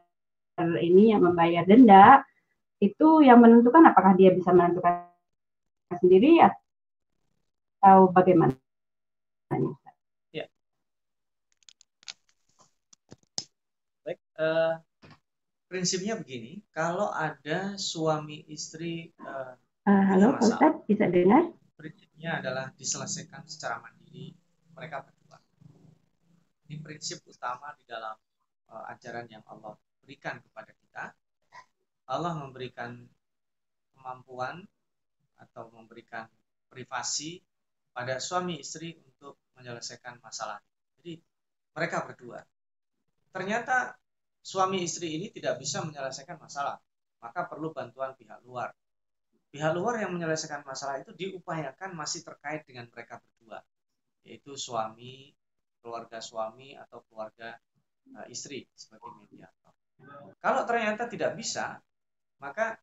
[0.60, 2.26] ini yang membayar denda
[2.82, 5.06] itu yang menentukan apakah dia bisa menentukan
[6.00, 8.56] sendiri atau bagaimana?
[10.30, 10.46] Ya.
[14.06, 14.78] Baik, uh,
[15.66, 19.58] prinsipnya begini, kalau ada suami istri uh,
[19.90, 21.50] uh, halo, Ustaz, bisa dengar?
[21.74, 24.38] Prinsipnya adalah diselesaikan secara mandiri
[24.78, 25.42] mereka berdua.
[26.70, 28.14] Ini prinsip utama di dalam
[28.70, 29.74] uh, ajaran yang Allah
[30.06, 31.10] berikan kepada kita
[32.10, 33.06] Allah memberikan
[33.94, 34.66] kemampuan
[35.38, 36.26] atau memberikan
[36.66, 37.38] privasi
[37.90, 40.58] pada suami istri untuk menyelesaikan masalah.
[41.00, 41.20] Jadi
[41.74, 42.40] mereka berdua.
[43.30, 43.94] Ternyata
[44.40, 46.80] suami istri ini tidak bisa menyelesaikan masalah,
[47.22, 48.74] maka perlu bantuan pihak luar.
[49.50, 53.58] Pihak luar yang menyelesaikan masalah itu diupayakan masih terkait dengan mereka berdua,
[54.22, 55.34] yaitu suami,
[55.82, 57.58] keluarga suami atau keluarga
[58.14, 59.74] uh, istri sebagai mediator.
[60.40, 61.76] Kalau ternyata tidak bisa,
[62.40, 62.78] maka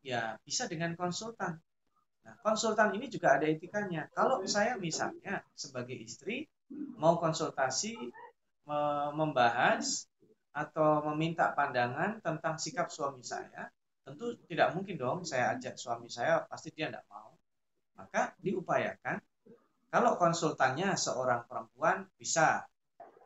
[0.00, 1.58] ya bisa dengan konsultan.
[2.26, 4.10] Nah, konsultan ini juga ada etikanya.
[4.10, 6.50] Kalau saya misalnya sebagai istri
[6.98, 7.94] mau konsultasi
[9.14, 10.10] membahas
[10.50, 13.70] atau meminta pandangan tentang sikap suami saya,
[14.02, 17.30] tentu tidak mungkin dong saya ajak suami saya pasti dia tidak mau.
[17.94, 19.22] Maka diupayakan
[19.86, 22.66] kalau konsultannya seorang perempuan bisa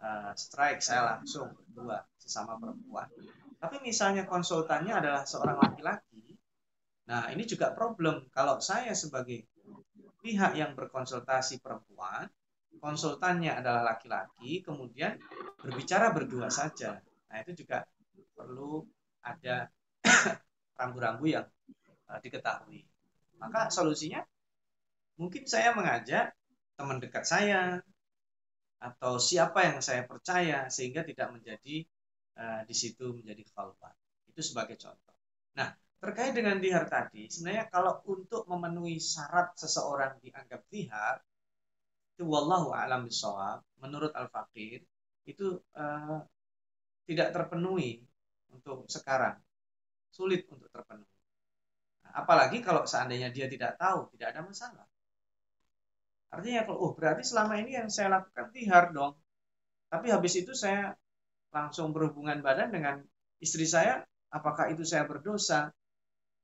[0.05, 3.09] uh, strike saya langsung berdua sesama perempuan.
[3.61, 6.30] Tapi misalnya konsultannya adalah seorang laki-laki,
[7.11, 8.31] nah ini juga problem.
[8.31, 9.43] Kalau saya sebagai
[10.23, 12.31] pihak yang berkonsultasi perempuan,
[12.79, 15.19] konsultannya adalah laki-laki, kemudian
[15.59, 17.03] berbicara berdua saja.
[17.03, 17.83] Nah itu juga
[18.39, 18.87] perlu
[19.21, 19.69] ada
[20.79, 21.45] rambu-rambu yang
[22.09, 22.87] uh, diketahui.
[23.37, 24.25] Maka solusinya
[25.21, 26.33] mungkin saya mengajak
[26.77, 27.81] teman dekat saya
[28.81, 31.85] atau siapa yang saya percaya sehingga tidak menjadi
[32.41, 33.93] uh, di situ menjadi khalwat.
[34.33, 35.17] Itu sebagai contoh.
[35.61, 35.69] Nah,
[36.01, 41.21] terkait dengan dihar tadi, sebenarnya kalau untuk memenuhi syarat seseorang dianggap dihar,
[42.17, 44.81] itu wallahu a'lam bisawab, menurut Al-Faqir,
[45.29, 46.25] itu uh,
[47.05, 48.01] tidak terpenuhi
[48.49, 49.37] untuk sekarang.
[50.11, 51.17] Sulit untuk terpenuhi.
[52.03, 54.87] Nah, apalagi kalau seandainya dia tidak tahu, tidak ada masalah.
[56.31, 59.19] Artinya kalau oh berarti selama ini yang saya lakukan tihar dong.
[59.91, 60.95] Tapi habis itu saya
[61.51, 63.03] langsung berhubungan badan dengan
[63.43, 65.75] istri saya, apakah itu saya berdosa?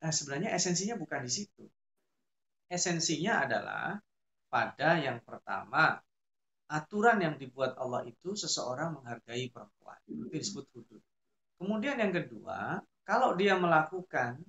[0.03, 1.65] Nah, sebenarnya esensinya bukan di situ.
[2.67, 3.97] Esensinya adalah
[4.51, 5.99] pada yang pertama,
[6.67, 9.99] aturan yang dibuat Allah itu seseorang menghargai perempuan.
[10.11, 11.03] Itu disebut hudud.
[11.57, 14.43] Kemudian yang kedua, kalau dia melakukan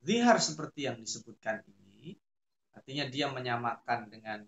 [0.00, 2.14] zihar seperti yang disebutkan ini,
[2.72, 4.46] artinya dia menyamakan dengan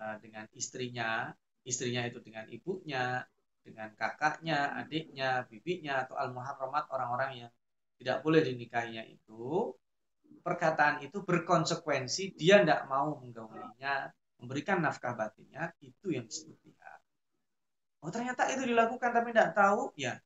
[0.00, 1.30] uh, dengan istrinya,
[1.62, 3.20] istrinya itu dengan ibunya,
[3.60, 7.52] dengan kakaknya, adiknya, bibinya, atau al-muharramat orang-orang yang
[7.96, 9.72] tidak boleh dinikahinya itu,
[10.44, 17.00] perkataan itu berkonsekuensi dia tidak mau menggaulinya, memberikan nafkah batinnya, itu yang disebut jihad.
[18.04, 20.20] oh ternyata itu dilakukan tapi tidak tahu, ya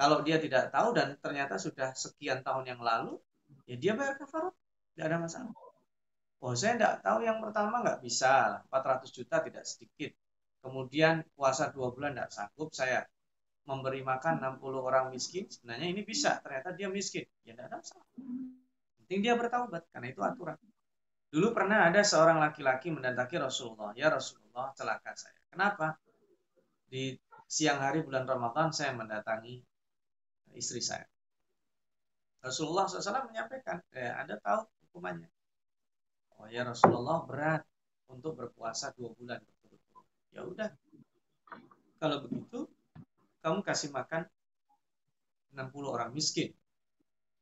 [0.00, 3.20] kalau dia tidak tahu dan ternyata sudah sekian tahun yang lalu,
[3.68, 4.54] ya dia bayar kafarat,
[4.94, 5.52] tidak ada masalah.
[6.40, 10.12] Oh saya tidak tahu yang pertama nggak bisa, 400 juta tidak sedikit.
[10.60, 13.04] Kemudian puasa dua bulan tidak sanggup, saya
[13.70, 18.06] memberi makan 60 orang miskin, sebenarnya ini bisa, ternyata dia miskin, ya tidak ada masalah.
[18.98, 20.58] Penting dia bertaubat, karena itu aturan.
[21.30, 23.94] Dulu pernah ada seorang laki-laki mendatangi Rasulullah.
[23.94, 25.38] Ya Rasulullah, celaka saya.
[25.46, 25.94] Kenapa?
[26.90, 27.14] Di
[27.46, 29.62] siang hari bulan Ramadan saya mendatangi
[30.58, 31.06] istri saya.
[32.42, 35.30] Rasulullah SAW menyampaikan, eh, Anda tahu hukumannya.
[36.40, 37.62] Oh ya Rasulullah berat
[38.08, 39.38] untuk berpuasa dua bulan.
[40.32, 40.72] Ya udah,
[42.00, 42.64] kalau begitu
[43.40, 44.28] kamu kasih makan
[45.56, 46.52] 60 orang miskin.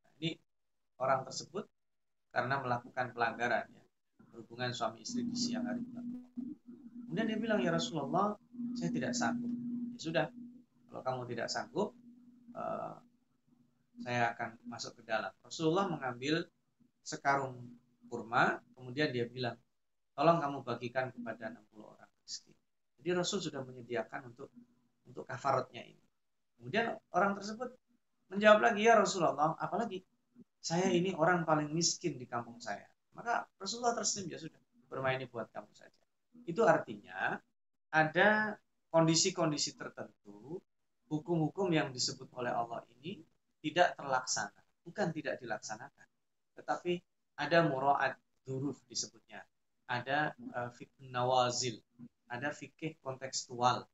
[0.01, 0.39] Nah, ini
[0.97, 1.67] orang tersebut
[2.33, 3.83] karena melakukan pelanggaran ya,
[4.37, 5.81] hubungan suami istri di siang hari
[7.09, 8.37] Kemudian dia bilang ya Rasulullah,
[8.77, 9.49] saya tidak sanggup.
[9.49, 10.25] Ya sudah,
[10.93, 11.97] kalau kamu tidak sanggup,
[12.53, 13.01] uh,
[14.05, 15.33] saya akan masuk ke dalam.
[15.41, 16.45] Rasulullah mengambil
[17.01, 17.57] sekarung
[18.05, 19.57] kurma, kemudian dia bilang,
[20.13, 22.53] tolong kamu bagikan kepada 60 orang miskin.
[23.01, 24.53] Jadi Rasul sudah menyediakan untuk
[25.09, 26.05] untuk kafaratnya ini.
[26.61, 27.73] Kemudian orang tersebut
[28.29, 30.05] menjawab lagi, ya Rasulullah, apalagi
[30.59, 32.85] saya ini orang paling miskin di kampung saya.
[33.17, 36.03] Maka Rasulullah tersenyum, ya sudah, bermain buat kamu saja.
[36.45, 37.37] Itu artinya
[37.89, 38.57] ada
[38.89, 40.57] kondisi-kondisi tertentu,
[41.09, 43.21] hukum-hukum yang disebut oleh Allah ini
[43.61, 44.61] tidak terlaksana.
[44.85, 46.07] Bukan tidak dilaksanakan.
[46.57, 46.93] Tetapi
[47.37, 49.45] ada mura'at duruf disebutnya.
[49.89, 51.77] Ada uh, fikih nawazil.
[52.29, 53.85] Ada fikih kontekstual.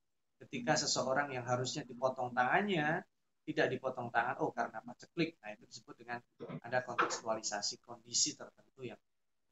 [0.46, 3.02] Ketika seseorang yang harusnya dipotong tangannya,
[3.46, 6.18] tidak dipotong tangan oh karena paceklik nah itu disebut dengan
[6.66, 8.98] ada kontekstualisasi kondisi tertentu yang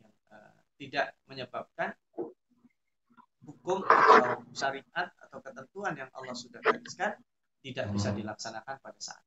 [0.02, 1.94] yang uh, tidak menyebabkan
[3.46, 7.22] hukum atau syariat atau ketentuan yang Allah sudah gariskan
[7.64, 8.18] tidak bisa hmm.
[8.20, 9.24] dilaksanakan pada saat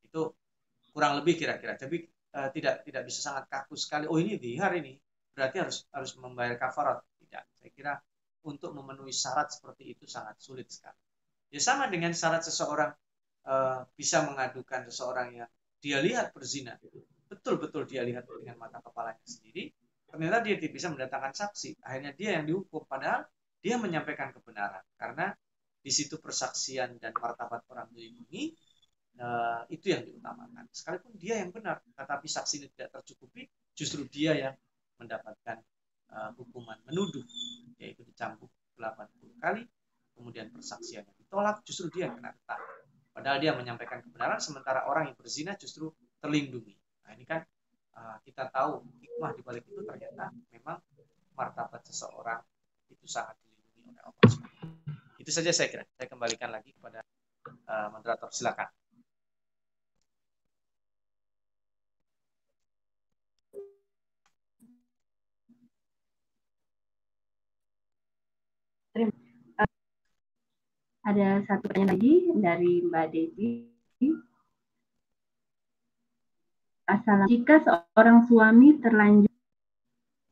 [0.00, 0.32] itu.
[0.90, 1.76] Kurang lebih kira-kira.
[1.76, 2.02] Tapi
[2.34, 4.08] uh, tidak tidak bisa sangat kaku sekali.
[4.08, 4.94] Oh ini di hari ini.
[5.30, 7.04] Berarti harus harus membayar kafarat.
[7.20, 7.44] Tidak.
[7.60, 7.92] Saya kira
[8.46, 10.96] untuk memenuhi syarat seperti itu sangat sulit sekali
[11.50, 12.94] ya sama dengan syarat seseorang
[13.44, 15.50] uh, bisa mengadukan seseorang yang
[15.80, 16.76] dia lihat berzina,
[17.26, 19.72] betul-betul dia lihat dengan mata kepalanya sendiri,
[20.04, 21.80] ternyata dia tidak bisa mendatangkan saksi.
[21.80, 23.24] Akhirnya dia yang dihukum, padahal
[23.64, 24.84] dia menyampaikan kebenaran.
[25.00, 25.32] Karena
[25.80, 28.52] di situ persaksian dan martabat orang dilindungi,
[29.24, 30.68] uh, itu yang diutamakan.
[30.68, 34.54] Sekalipun dia yang benar, tetapi saksi tidak tercukupi, justru dia yang
[35.00, 35.64] mendapatkan
[36.12, 37.24] uh, hukuman menuduh,
[37.80, 39.64] yaitu dicambuk 80 kali,
[40.14, 42.60] kemudian persaksiannya ditolak, justru dia yang kena getah.
[43.10, 45.90] Padahal dia menyampaikan kebenaran, sementara orang yang berzina justru
[46.20, 46.76] terlindungi.
[47.04, 47.42] Nah ini kan
[47.96, 50.78] uh, kita tahu hikmah di balik itu ternyata memang
[51.34, 52.40] martabat seseorang
[52.92, 54.30] itu sangat dilindungi oleh Allah
[55.16, 55.84] Itu saja saya kira.
[55.96, 57.00] Saya kembalikan lagi kepada
[57.68, 58.28] uh, moderator.
[58.32, 58.68] Silakan.
[71.00, 73.50] Ada satu pertanyaan lagi dari Mbak Desi.
[76.84, 79.30] Asal jika seorang suami terlanjur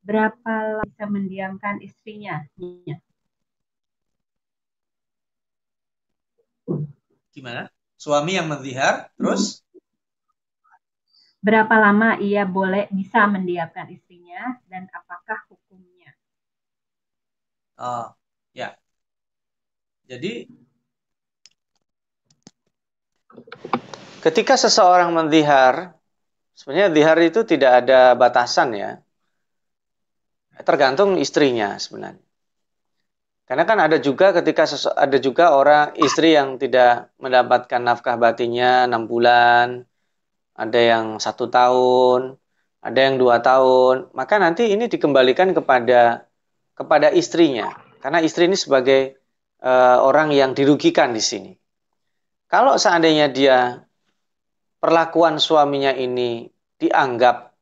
[0.05, 2.45] berapa lama bisa mendiamkan istrinya?
[7.33, 7.71] Gimana?
[7.95, 9.63] Suami yang menzihar, terus?
[11.39, 16.11] Berapa lama ia boleh bisa mendiamkan istrinya dan apakah hukumnya?
[17.79, 18.18] Oh.
[20.09, 20.49] Jadi
[24.25, 25.93] ketika seseorang mendihar,
[26.57, 28.91] sebenarnya dihar itu tidak ada batasan ya.
[30.65, 32.25] Tergantung istrinya sebenarnya.
[33.49, 39.09] Karena kan ada juga ketika ada juga orang istri yang tidak mendapatkan nafkah batinnya enam
[39.09, 39.89] bulan,
[40.53, 42.37] ada yang satu tahun,
[42.85, 46.29] ada yang dua tahun, maka nanti ini dikembalikan kepada
[46.77, 47.73] kepada istrinya,
[48.05, 49.17] karena istri ini sebagai
[49.63, 51.53] uh, orang yang dirugikan di sini.
[52.49, 53.85] Kalau seandainya dia
[54.81, 56.49] perlakuan suaminya ini
[56.79, 57.53] dianggap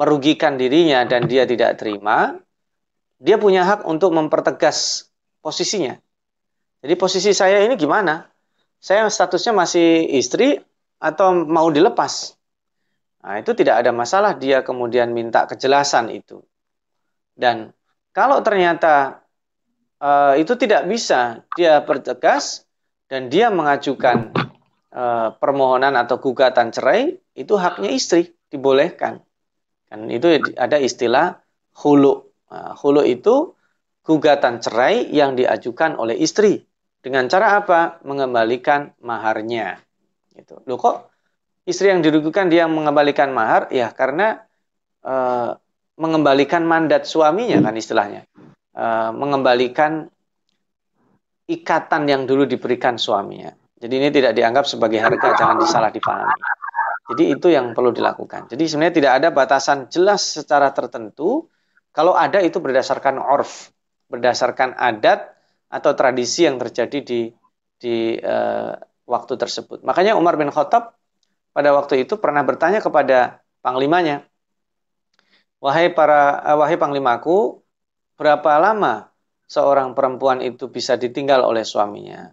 [0.00, 2.40] merugikan dirinya dan dia tidak terima,
[3.20, 5.10] dia punya hak untuk mempertegas
[5.44, 5.98] posisinya.
[6.82, 8.26] Jadi posisi saya ini gimana?
[8.82, 10.58] Saya statusnya masih istri
[10.98, 12.34] atau mau dilepas?
[13.22, 16.42] Nah, itu tidak ada masalah dia kemudian minta kejelasan itu.
[17.38, 17.70] Dan
[18.10, 19.21] kalau ternyata
[20.02, 22.66] uh, itu tidak bisa dia pertegas
[23.06, 24.34] dan dia mengajukan
[24.90, 29.22] uh, permohonan atau gugatan cerai itu haknya istri dibolehkan
[29.86, 31.38] kan itu ada istilah
[31.78, 33.54] hulu nah, hulu itu
[34.02, 36.66] gugatan cerai yang diajukan oleh istri
[37.02, 37.98] Dengan cara apa?
[38.06, 39.82] Mengembalikan maharnya.
[40.38, 40.62] Gitu.
[40.70, 41.10] Loh kok
[41.66, 43.74] istri yang dirugikan dia mengembalikan mahar?
[43.74, 44.46] Ya karena
[45.02, 45.14] e,
[45.98, 48.22] mengembalikan mandat suaminya kan istilahnya.
[48.72, 50.08] E, mengembalikan
[51.44, 53.52] ikatan yang dulu diberikan suaminya.
[53.76, 56.38] Jadi ini tidak dianggap sebagai harga, jangan disalah dipahami.
[57.12, 58.48] Jadi itu yang perlu dilakukan.
[58.48, 61.50] Jadi sebenarnya tidak ada batasan jelas secara tertentu.
[61.92, 63.74] Kalau ada itu berdasarkan orf,
[64.08, 65.34] berdasarkan adat
[65.68, 67.20] atau tradisi yang terjadi di
[67.76, 69.82] di uh, waktu tersebut.
[69.82, 70.94] Makanya Umar bin Khattab
[71.52, 74.22] pada waktu itu pernah bertanya kepada panglimanya,
[75.58, 77.61] wahai para uh, wahai panglimaku,
[78.16, 79.12] berapa lama
[79.48, 82.32] seorang perempuan itu bisa ditinggal oleh suaminya?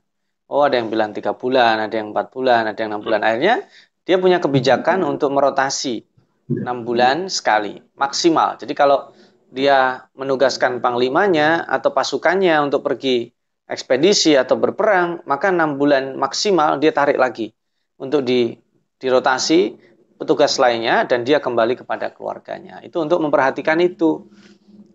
[0.49, 3.21] Oh ada yang bilang tiga bulan, ada yang empat bulan, ada yang enam bulan.
[3.21, 3.69] Akhirnya
[4.01, 6.01] dia punya kebijakan untuk merotasi
[6.49, 8.57] enam bulan sekali maksimal.
[8.57, 9.13] Jadi kalau
[9.53, 13.29] dia menugaskan panglimanya atau pasukannya untuk pergi
[13.69, 17.53] ekspedisi atau berperang, maka enam bulan maksimal dia tarik lagi
[18.01, 18.57] untuk di
[18.97, 19.77] dirotasi
[20.19, 22.83] petugas lainnya dan dia kembali kepada keluarganya.
[22.83, 24.27] Itu untuk memperhatikan itu.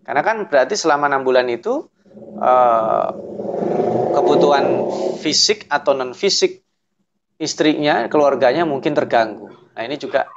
[0.05, 1.89] Karena kan berarti selama enam bulan itu
[2.39, 3.07] eh,
[4.15, 4.65] kebutuhan
[5.19, 6.63] fisik atau non fisik
[7.41, 9.51] istrinya, keluarganya mungkin terganggu.
[9.75, 10.31] Nah ini juga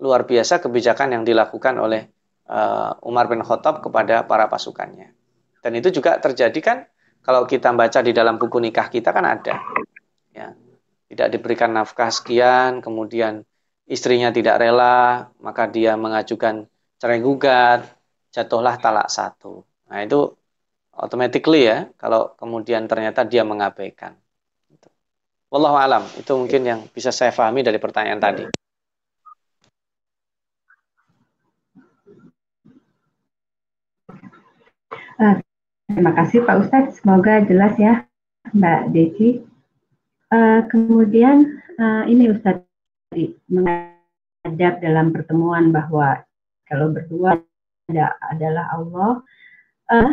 [0.00, 2.08] luar biasa kebijakan yang dilakukan oleh
[2.48, 5.12] uh, Umar bin Khattab kepada para pasukannya.
[5.60, 6.78] Dan itu juga terjadi kan
[7.20, 9.60] kalau kita baca di dalam buku nikah kita kan ada.
[10.32, 10.54] Ya.
[11.08, 13.42] Tidak diberikan nafkah sekian, kemudian
[13.88, 16.68] istrinya tidak rela, maka dia mengajukan
[17.00, 17.80] cerai gugat,
[18.38, 19.66] jatuhlah talak satu.
[19.90, 20.30] Nah itu
[20.94, 24.14] automatically ya, kalau kemudian ternyata dia mengabaikan.
[25.50, 28.44] Wallahu alam, itu mungkin yang bisa saya pahami dari pertanyaan tadi.
[35.18, 35.34] Uh,
[35.90, 38.06] terima kasih Pak Ustadz, semoga jelas ya
[38.54, 39.42] Mbak Desi.
[40.30, 42.62] Uh, kemudian uh, ini Ustadz
[43.48, 46.22] menghadap dalam pertemuan bahwa
[46.68, 47.40] kalau berdua
[47.88, 49.12] ada adalah Allah.
[49.88, 50.12] Uh,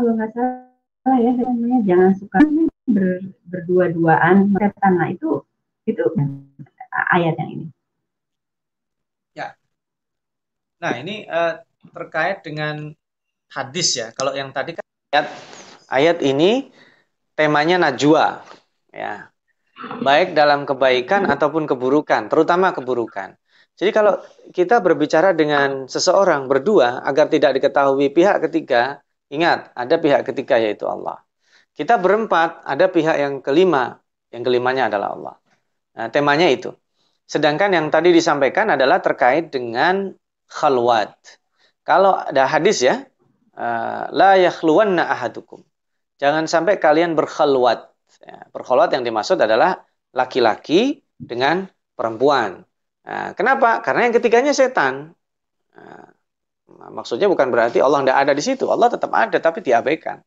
[0.00, 2.38] kalau nggak salah ya namanya jangan suka
[2.88, 4.92] ber, berdua-duaan setan.
[4.96, 5.44] Nah itu
[5.84, 6.00] itu
[7.12, 7.66] ayat yang ini.
[9.36, 9.52] Ya.
[10.80, 11.60] Nah ini uh,
[11.92, 12.96] terkait dengan
[13.52, 14.08] hadis ya.
[14.16, 15.26] Kalau yang tadi kan ayat
[15.92, 16.72] ayat ini
[17.36, 18.40] temanya najwa
[18.96, 19.28] ya.
[19.80, 23.32] Baik dalam kebaikan ataupun keburukan, terutama keburukan.
[23.80, 24.20] Jadi kalau
[24.52, 29.00] kita berbicara dengan seseorang berdua agar tidak diketahui pihak ketiga,
[29.32, 31.24] ingat ada pihak ketiga yaitu Allah.
[31.72, 33.96] Kita berempat, ada pihak yang kelima,
[34.28, 35.34] yang kelimanya adalah Allah.
[35.96, 36.76] Nah, temanya itu.
[37.24, 40.12] Sedangkan yang tadi disampaikan adalah terkait dengan
[40.44, 41.16] khalwat.
[41.88, 43.00] Kalau ada hadis ya,
[43.60, 45.60] Eh, la yakhluwanna ahadukum.
[46.16, 47.92] Jangan sampai kalian berkhalwat.
[48.24, 49.84] Ya, berkhalwat yang dimaksud adalah
[50.16, 52.64] laki-laki dengan perempuan.
[53.10, 53.82] Nah, kenapa?
[53.82, 55.18] Karena yang ketiganya setan.
[55.74, 56.06] Nah,
[56.94, 58.64] maksudnya bukan berarti Allah tidak ada di situ.
[58.70, 60.22] Allah tetap ada tapi diabaikan.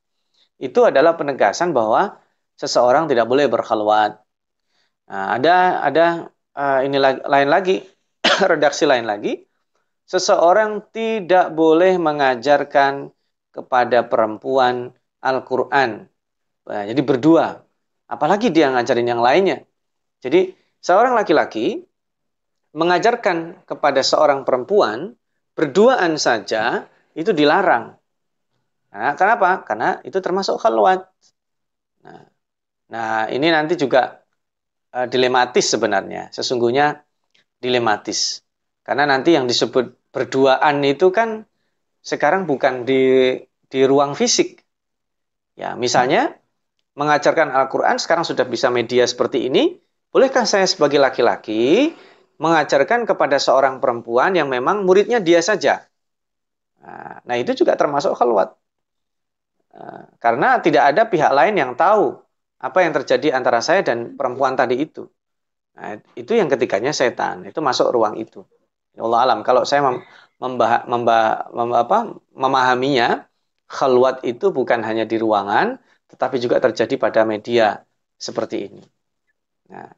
[0.60, 2.20] Itu adalah penegasan bahwa
[2.60, 4.20] seseorang tidak boleh berkhalwat.
[5.08, 6.06] Nah, ada ada
[6.60, 7.80] uh, ini lain lagi
[8.52, 9.40] redaksi lain lagi.
[10.04, 13.08] Seseorang tidak boleh mengajarkan
[13.56, 14.92] kepada perempuan
[15.24, 16.04] Al-Quran.
[16.68, 17.64] Nah, jadi berdua.
[18.12, 19.64] Apalagi dia ngajarin yang lainnya.
[20.20, 20.52] Jadi
[20.84, 21.88] seorang laki-laki
[22.74, 25.14] mengajarkan kepada seorang perempuan
[25.54, 27.94] berduaan saja itu dilarang.
[28.94, 29.62] Nah, kenapa?
[29.66, 31.06] Karena itu termasuk khalwat.
[32.06, 32.22] Nah,
[32.90, 34.22] nah ini nanti juga
[34.94, 36.34] uh, dilematis sebenarnya.
[36.34, 37.02] Sesungguhnya
[37.62, 38.42] dilematis.
[38.82, 41.46] Karena nanti yang disebut berduaan itu kan
[42.04, 43.38] sekarang bukan di
[43.70, 44.62] di ruang fisik.
[45.54, 46.34] Ya, misalnya
[46.94, 49.78] mengajarkan Al-Qur'an sekarang sudah bisa media seperti ini,
[50.14, 51.94] bolehkah saya sebagai laki-laki
[52.42, 55.86] mengajarkan kepada seorang perempuan yang memang muridnya dia saja?
[56.84, 58.56] Nah, nah itu juga termasuk khalwat.
[59.74, 62.20] Nah, karena tidak ada pihak lain yang tahu
[62.62, 65.10] apa yang terjadi antara saya dan perempuan tadi itu.
[65.78, 68.46] Nah, itu yang ketiganya setan, itu masuk ruang itu.
[68.94, 69.82] Ya Allah alam, kalau saya
[70.38, 71.98] membah, membah, mem, apa,
[72.38, 73.26] memahaminya,
[73.66, 75.82] khalwat itu bukan hanya di ruangan,
[76.14, 77.82] tetapi juga terjadi pada media
[78.22, 78.82] seperti ini.
[79.74, 79.90] Nah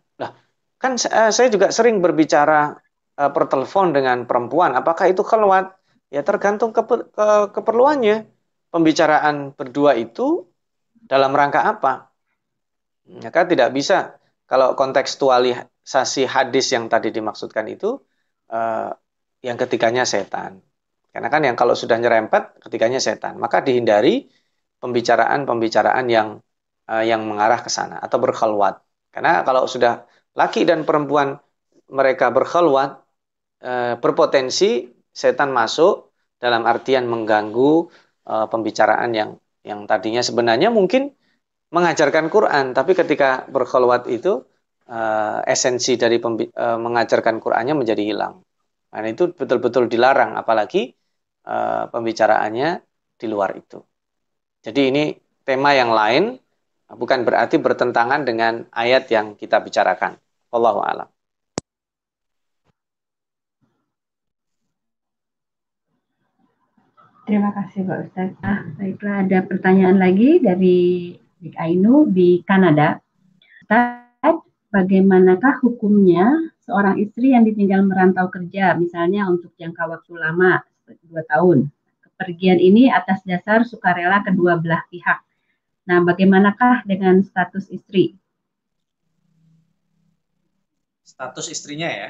[0.86, 2.78] kan eh, saya juga sering berbicara
[3.18, 5.74] uh, per telepon dengan perempuan, apakah itu khalwat?
[6.14, 8.30] Ya tergantung ke, ke, keperluannya.
[8.70, 10.46] Pembicaraan berdua itu
[10.94, 12.12] dalam rangka apa?
[13.08, 17.98] Maka tidak bisa kalau kontekstualisasi hadis yang tadi dimaksudkan itu
[18.52, 18.92] uh,
[19.42, 20.62] yang ketiganya setan.
[21.10, 24.28] Karena kan yang kalau sudah nyerempet ketiganya setan, maka dihindari
[24.84, 26.44] pembicaraan-pembicaraan yang
[26.92, 28.84] uh, yang mengarah ke sana atau berkhalwat.
[29.16, 30.04] Karena kalau sudah
[30.36, 31.40] laki dan perempuan
[31.90, 33.02] mereka berkhalwat
[33.64, 37.88] uh, berpotensi setan masuk dalam artian mengganggu
[38.28, 41.10] uh, pembicaraan yang yang tadinya sebenarnya mungkin
[41.74, 44.46] mengajarkan Quran, tapi ketika berkhalwat itu
[44.88, 46.22] uh, esensi dari
[46.56, 48.46] mengajarkan Qurannya menjadi hilang.
[48.94, 50.96] Nah, itu betul-betul dilarang, apalagi
[51.92, 52.82] pembicaraannya
[53.20, 53.78] di luar itu.
[54.66, 55.04] Jadi ini
[55.46, 56.40] tema yang lain,
[56.90, 60.18] bukan berarti bertentangan dengan ayat yang kita bicarakan.
[60.56, 61.10] Allahu a'lam.
[67.26, 68.30] Terima kasih Pak Ustaz.
[68.46, 73.02] Ah, baiklah ada pertanyaan lagi dari Dik Ainu di Kanada.
[73.66, 74.38] Ustaz,
[74.70, 80.62] bagaimanakah hukumnya seorang istri yang ditinggal merantau kerja, misalnya untuk jangka waktu lama,
[81.10, 81.74] dua tahun.
[82.06, 85.20] Kepergian ini atas dasar sukarela kedua belah pihak.
[85.90, 88.14] Nah, bagaimanakah dengan status istri?
[91.06, 92.10] Status istrinya ya?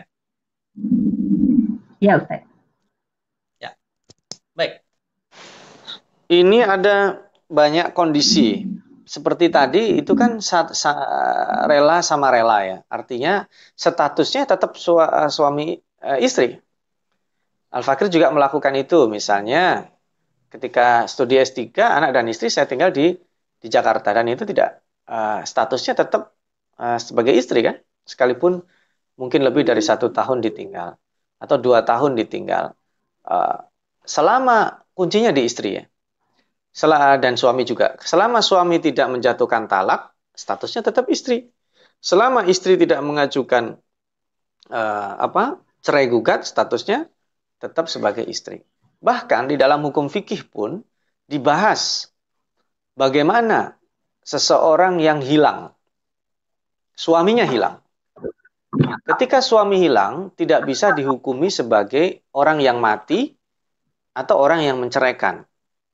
[1.99, 2.47] Ya, Ustaz.
[3.59, 3.75] Ya,
[4.55, 4.79] baik.
[6.31, 8.63] Ini ada banyak kondisi.
[9.05, 10.95] Seperti tadi itu kan sa sa
[11.69, 12.77] rela sama rela ya.
[12.89, 13.45] Artinya
[13.77, 14.97] statusnya tetap su
[15.29, 16.57] suami e, istri.
[17.75, 19.05] Al Fakir juga melakukan itu.
[19.11, 19.91] Misalnya
[20.49, 23.13] ketika studi S3 anak dan istri saya tinggal di
[23.59, 24.15] di Jakarta.
[24.15, 26.33] Dan itu tidak uh, statusnya tetap
[26.79, 27.75] uh, sebagai istri kan?
[28.05, 28.63] Sekalipun
[29.16, 30.95] mungkin lebih dari satu tahun ditinggal
[31.39, 32.76] atau dua tahun ditinggal
[33.28, 33.57] uh,
[34.03, 35.84] selama kuncinya di istri ya
[37.24, 37.95] dan suami juga.
[38.03, 41.47] Selama suami tidak menjatuhkan talak, statusnya tetap istri.
[42.03, 43.80] Selama istri tidak mengajukan
[44.68, 47.07] uh, apa cerai gugat, statusnya
[47.63, 48.59] tetap sebagai istri.
[48.99, 50.84] Bahkan di dalam hukum fikih pun
[51.26, 52.11] dibahas
[52.99, 53.80] bagaimana
[54.28, 55.72] seseorang yang hilang,
[56.99, 57.80] suaminya hilang.
[59.05, 63.34] Ketika suami hilang, tidak bisa dihukumi sebagai orang yang mati
[64.15, 65.45] atau orang yang menceraikan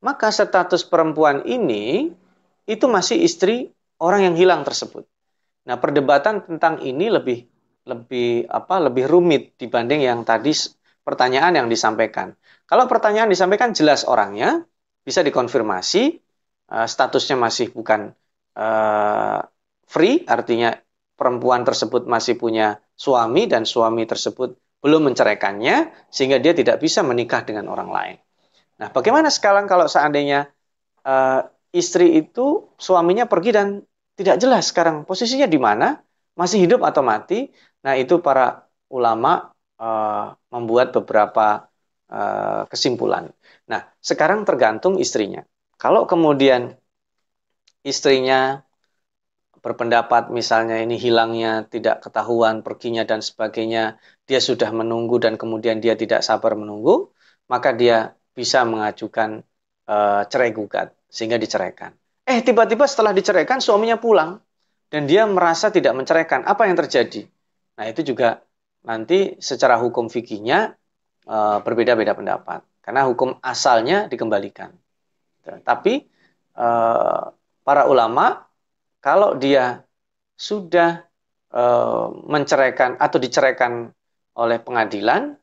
[0.01, 2.09] maka status perempuan ini
[2.65, 3.69] itu masih istri
[4.01, 5.05] orang yang hilang tersebut.
[5.69, 7.45] Nah, perdebatan tentang ini lebih
[7.85, 10.53] lebih apa lebih rumit dibanding yang tadi
[11.01, 12.33] pertanyaan yang disampaikan.
[12.65, 14.65] Kalau pertanyaan disampaikan jelas orangnya
[15.01, 16.17] bisa dikonfirmasi
[16.73, 18.13] uh, statusnya masih bukan
[18.57, 19.41] uh,
[19.85, 20.73] free artinya
[21.21, 27.45] perempuan tersebut masih punya suami dan suami tersebut belum menceraikannya sehingga dia tidak bisa menikah
[27.45, 28.17] dengan orang lain.
[28.81, 30.49] Nah, bagaimana sekarang kalau seandainya
[31.05, 33.85] uh, istri itu suaminya pergi dan
[34.17, 36.01] tidak jelas sekarang posisinya di mana,
[36.33, 37.53] masih hidup atau mati?
[37.85, 41.69] Nah, itu para ulama uh, membuat beberapa
[42.09, 43.29] uh, kesimpulan.
[43.69, 45.45] Nah, sekarang tergantung istrinya.
[45.77, 46.73] Kalau kemudian
[47.85, 48.65] istrinya
[49.61, 55.93] berpendapat misalnya ini hilangnya tidak ketahuan perginya dan sebagainya dia sudah menunggu dan kemudian dia
[55.93, 57.13] tidak sabar menunggu
[57.45, 59.45] maka dia bisa mengajukan
[59.85, 61.93] uh, cerai gugat sehingga diceraikan.
[62.25, 64.39] Eh tiba-tiba setelah diceraikan suaminya pulang
[64.87, 66.47] dan dia merasa tidak menceraikan.
[66.47, 67.27] Apa yang terjadi?
[67.77, 68.41] Nah itu juga
[68.81, 70.73] nanti secara hukum fikihnya
[71.27, 74.73] uh, berbeda-beda pendapat karena hukum asalnya dikembalikan.
[75.41, 76.07] Tapi
[76.55, 77.25] uh,
[77.61, 78.50] para ulama
[79.01, 79.83] kalau dia
[80.37, 81.03] sudah
[81.51, 83.91] uh, menceraikan atau diceraikan
[84.37, 85.35] oleh pengadilan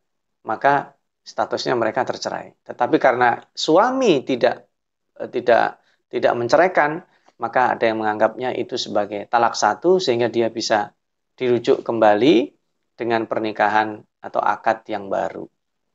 [0.48, 0.96] maka
[1.28, 2.56] statusnya mereka tercerai.
[2.64, 4.64] Tetapi karena suami tidak
[5.20, 7.04] eh, tidak tidak menceraikan,
[7.36, 10.96] maka ada yang menganggapnya itu sebagai talak satu sehingga dia bisa
[11.36, 12.56] dirujuk kembali
[12.96, 15.46] dengan pernikahan atau akad yang baru.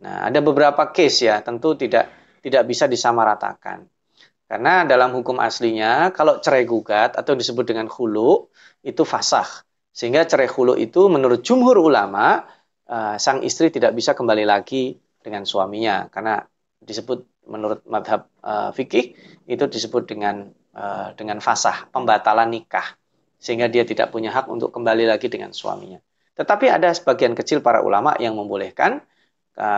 [0.05, 2.07] Nah, ada beberapa case ya, tentu tidak
[2.45, 3.83] tidak bisa disamaratakan.
[4.53, 8.53] Karena dalam hukum aslinya kalau cerai gugat atau disebut dengan hulu
[8.85, 9.49] itu fasah.
[9.89, 12.45] Sehingga cerai hulu itu menurut jumhur ulama
[12.85, 14.93] eh, sang istri tidak bisa kembali lagi
[15.25, 16.37] dengan suaminya karena
[16.85, 19.15] disebut menurut madhab uh, fikih
[19.47, 22.93] itu disebut dengan uh, dengan fasah pembatalan nikah
[23.39, 25.97] sehingga dia tidak punya hak untuk kembali lagi dengan suaminya.
[26.35, 29.01] Tetapi ada sebagian kecil para ulama yang membolehkan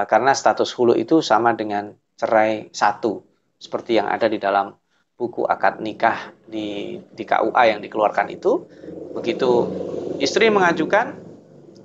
[0.08, 3.35] karena status hulu itu sama dengan cerai satu
[3.66, 4.78] seperti yang ada di dalam
[5.18, 8.68] buku akad nikah di di KUA yang dikeluarkan itu
[9.18, 9.66] begitu
[10.22, 11.18] istri mengajukan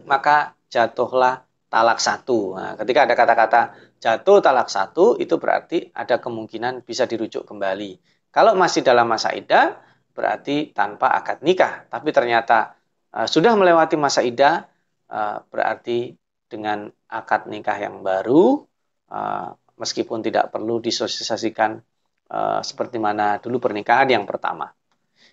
[0.04, 2.58] maka jatuhlah talak satu.
[2.58, 3.60] Nah, ketika ada kata-kata
[4.02, 8.02] jatuh talak satu, itu berarti ada kemungkinan bisa dirujuk kembali.
[8.34, 9.78] Kalau masih dalam masa idah,
[10.10, 11.86] berarti tanpa akad nikah.
[11.86, 12.74] Tapi ternyata
[13.14, 14.66] uh, sudah melewati masa idah,
[15.14, 16.18] uh, berarti
[16.50, 18.66] dengan akad nikah yang baru,
[19.14, 21.80] uh, meskipun tidak perlu disosialisasikan
[22.28, 24.68] uh, seperti mana dulu pernikahan yang pertama.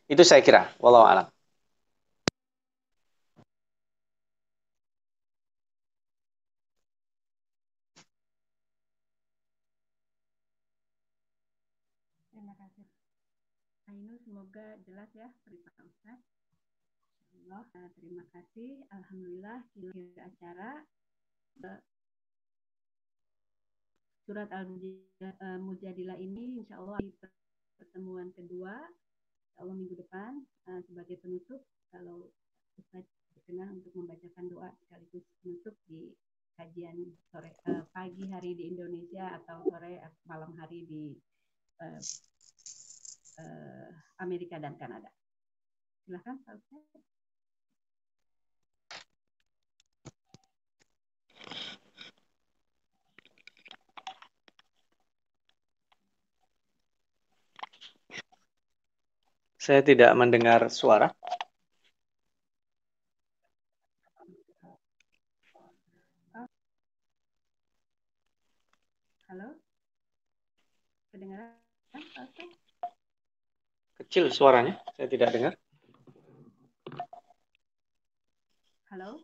[0.08, 0.72] Itu saya kira.
[0.80, 1.28] Wallahu a'lam.
[12.32, 12.86] Terima kasih.
[14.24, 16.20] Semoga jelas ya cerita Ustaz.
[17.48, 17.64] Allah,
[17.96, 18.84] terima kasih.
[18.92, 20.84] Alhamdulillah kita acara
[24.28, 27.16] surat Al-Mujadilah ini insya Allah di
[27.80, 31.64] pertemuan kedua insya Allah minggu depan uh, sebagai penutup
[31.96, 32.28] kalau
[32.76, 36.12] Ustaz berkenan untuk membacakan doa sekaligus penutup di
[36.60, 41.16] kajian sore uh, pagi hari di Indonesia atau sore malam hari di
[44.20, 45.08] Amerika dan Kanada.
[46.04, 47.17] Silakan Pak Ustaz.
[59.68, 61.12] Saya tidak mendengar suara.
[69.28, 69.60] Halo?
[71.12, 71.60] Kedengaran?
[74.00, 75.54] Kecil suaranya, saya tidak dengar.
[78.88, 79.20] Halo?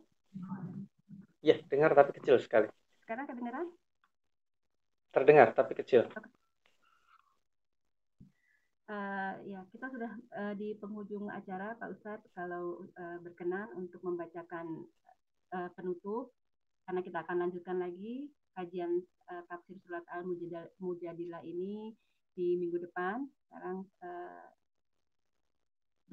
[1.40, 2.68] Ya, dengar tapi kecil sekali.
[3.00, 3.72] Sekarang kedengaran?
[5.08, 6.04] Terdengar tapi kecil.
[8.84, 14.84] Uh, ya, kita sudah uh, di penghujung acara, Pak Ustadz, kalau uh, berkenan untuk membacakan
[15.56, 16.36] uh, penutup,
[16.84, 19.00] karena kita akan lanjutkan lagi kajian
[19.32, 21.96] uh, tafsir surat Al-Mujadilah ini
[22.36, 23.24] di minggu depan.
[23.48, 24.52] Sekarang uh,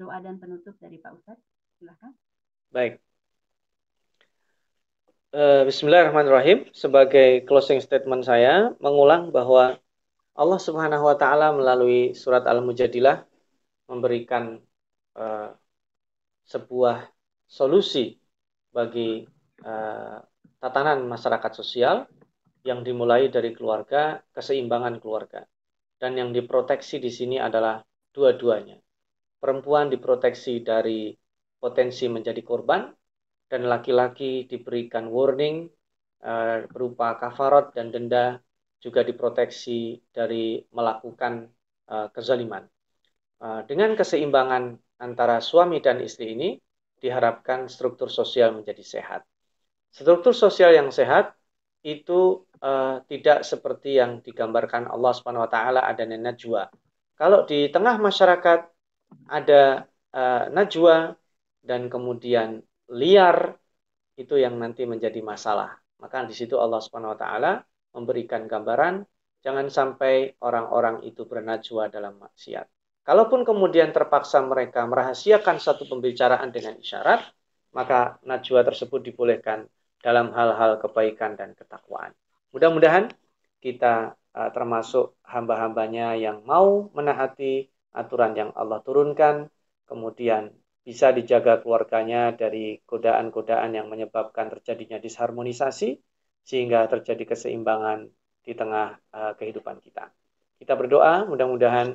[0.00, 1.44] doa dan penutup dari Pak Ustadz,
[1.76, 2.16] silahkan.
[2.72, 3.04] Baik.
[5.32, 6.72] Bismillahirrahmanirrahim.
[6.72, 9.80] Sebagai closing statement saya, mengulang bahwa
[10.32, 13.20] Allah Subhanahu wa taala melalui surat Al-Mujadilah
[13.84, 14.56] memberikan
[15.20, 15.52] uh,
[16.48, 17.04] sebuah
[17.44, 18.16] solusi
[18.72, 19.28] bagi
[19.60, 20.16] uh,
[20.56, 22.08] tatanan masyarakat sosial
[22.64, 25.44] yang dimulai dari keluarga, keseimbangan keluarga.
[26.00, 28.80] Dan yang diproteksi di sini adalah dua-duanya.
[29.36, 31.12] Perempuan diproteksi dari
[31.60, 32.88] potensi menjadi korban
[33.52, 35.68] dan laki-laki diberikan warning
[36.24, 38.40] uh, berupa kafarat dan denda
[38.82, 41.46] juga diproteksi dari melakukan
[41.86, 42.66] uh, kezaliman.
[43.38, 46.58] Uh, dengan keseimbangan antara suami dan istri ini
[46.98, 49.22] diharapkan struktur sosial menjadi sehat.
[49.94, 51.38] Struktur sosial yang sehat
[51.82, 56.70] itu uh, tidak seperti yang digambarkan Allah Subhanahu wa taala ada najwa.
[57.18, 58.60] Kalau di tengah masyarakat
[59.30, 59.62] ada
[60.14, 61.14] uh, najwa
[61.62, 63.58] dan kemudian liar
[64.14, 65.74] itu yang nanti menjadi masalah.
[65.98, 67.52] Maka di situ Allah Subhanahu wa taala
[67.92, 69.04] memberikan gambaran
[69.42, 72.66] jangan sampai orang-orang itu bernajwa dalam maksiat.
[73.02, 77.26] Kalaupun kemudian terpaksa mereka merahasiakan satu pembicaraan dengan isyarat,
[77.74, 79.66] maka najwa tersebut dibolehkan
[79.98, 82.14] dalam hal-hal kebaikan dan ketakwaan.
[82.54, 83.10] Mudah-mudahan
[83.58, 89.50] kita uh, termasuk hamba-hambanya yang mau menaati aturan yang Allah turunkan,
[89.90, 95.98] kemudian bisa dijaga keluarganya dari godaan-godaan yang menyebabkan terjadinya disharmonisasi,
[96.42, 98.10] sehingga terjadi keseimbangan
[98.42, 100.10] di tengah uh, kehidupan kita.
[100.58, 101.94] Kita berdoa mudah-mudahan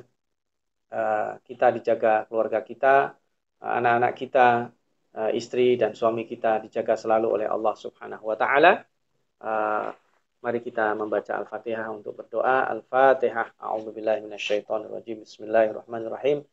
[0.92, 3.12] uh, kita dijaga keluarga kita,
[3.60, 4.72] uh, anak-anak kita,
[5.16, 8.84] uh, istri dan suami kita dijaga selalu oleh Allah Subhanahu wa taala.
[9.38, 9.92] Uh,
[10.40, 12.68] mari kita membaca Al-Fatihah untuk berdoa.
[12.72, 13.58] Al-Fatihah.
[13.60, 15.22] A'udzubillahi minasyaitonirrajim.
[15.22, 16.44] Bismillahirrahmanirrahim.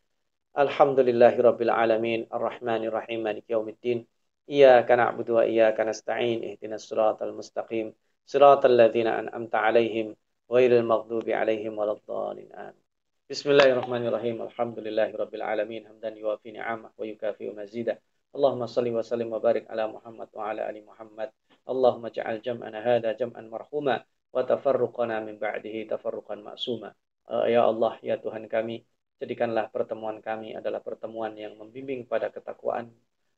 [0.56, 4.08] Alhamdulillahirabbil alamin, arrahmanirrahim, maliki yaumiddin.
[4.49, 7.93] إياك نعبد وإياك نستعين اهدنا الصراط المستقيم
[8.25, 10.15] صراط الذين أنعمت عليهم
[10.51, 12.83] غير المغضوب عليهم ولا الضالين آمين
[13.29, 17.99] بسم الله الرحمن الرحيم الحمد لله رب العالمين حمدا يوافي نعمه ويكافئ مزيدا
[18.35, 21.29] اللهم صل وسلم وبارك على محمد وعلى آل محمد
[21.69, 26.93] اللهم اجعل جمعنا هذا جمعا مرحوما وتفرقنا من بعده تفرقا معصوما
[27.31, 28.83] Ya Allah, ya Tuhan kami,
[29.23, 32.91] jadikanlah pertemuan kami adalah pertemuan yang membimbing pada ketakwaan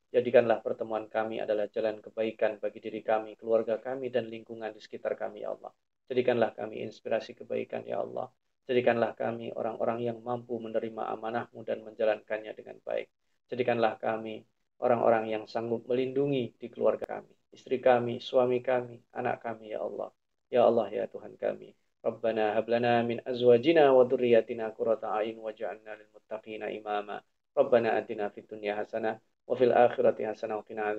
[0.08, 5.12] Jadikanlah pertemuan kami adalah jalan kebaikan bagi diri kami, keluarga kami, dan lingkungan di sekitar
[5.20, 5.68] kami, ya Allah.
[6.08, 8.32] Jadikanlah kami inspirasi kebaikan, ya Allah.
[8.64, 13.12] Jadikanlah kami orang-orang yang mampu menerima amanahmu dan menjalankannya dengan baik.
[13.52, 14.48] Jadikanlah kami
[14.80, 20.08] orang-orang yang sanggup melindungi di keluarga kami, istri kami, suami kami, anak kami, ya Allah.
[20.48, 21.76] Ya Allah, ya Tuhan kami.
[22.00, 27.20] Rabbana hablana min azwajina wa dhurriyyatina qurrata a'yun waj'alna lil muttaqina imama.
[27.52, 30.92] Rabbana atina fid dunya hasanah wa fil akhirati hasanah wa qina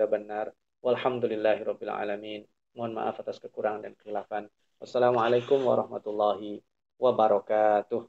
[0.82, 2.42] walhamdulillahi rabbil alamin.
[2.74, 4.50] Mohon maaf atas kekurangan dan kehilafan.
[4.82, 6.64] Wassalamualaikum warahmatullahi
[6.98, 8.02] wabarakatuh.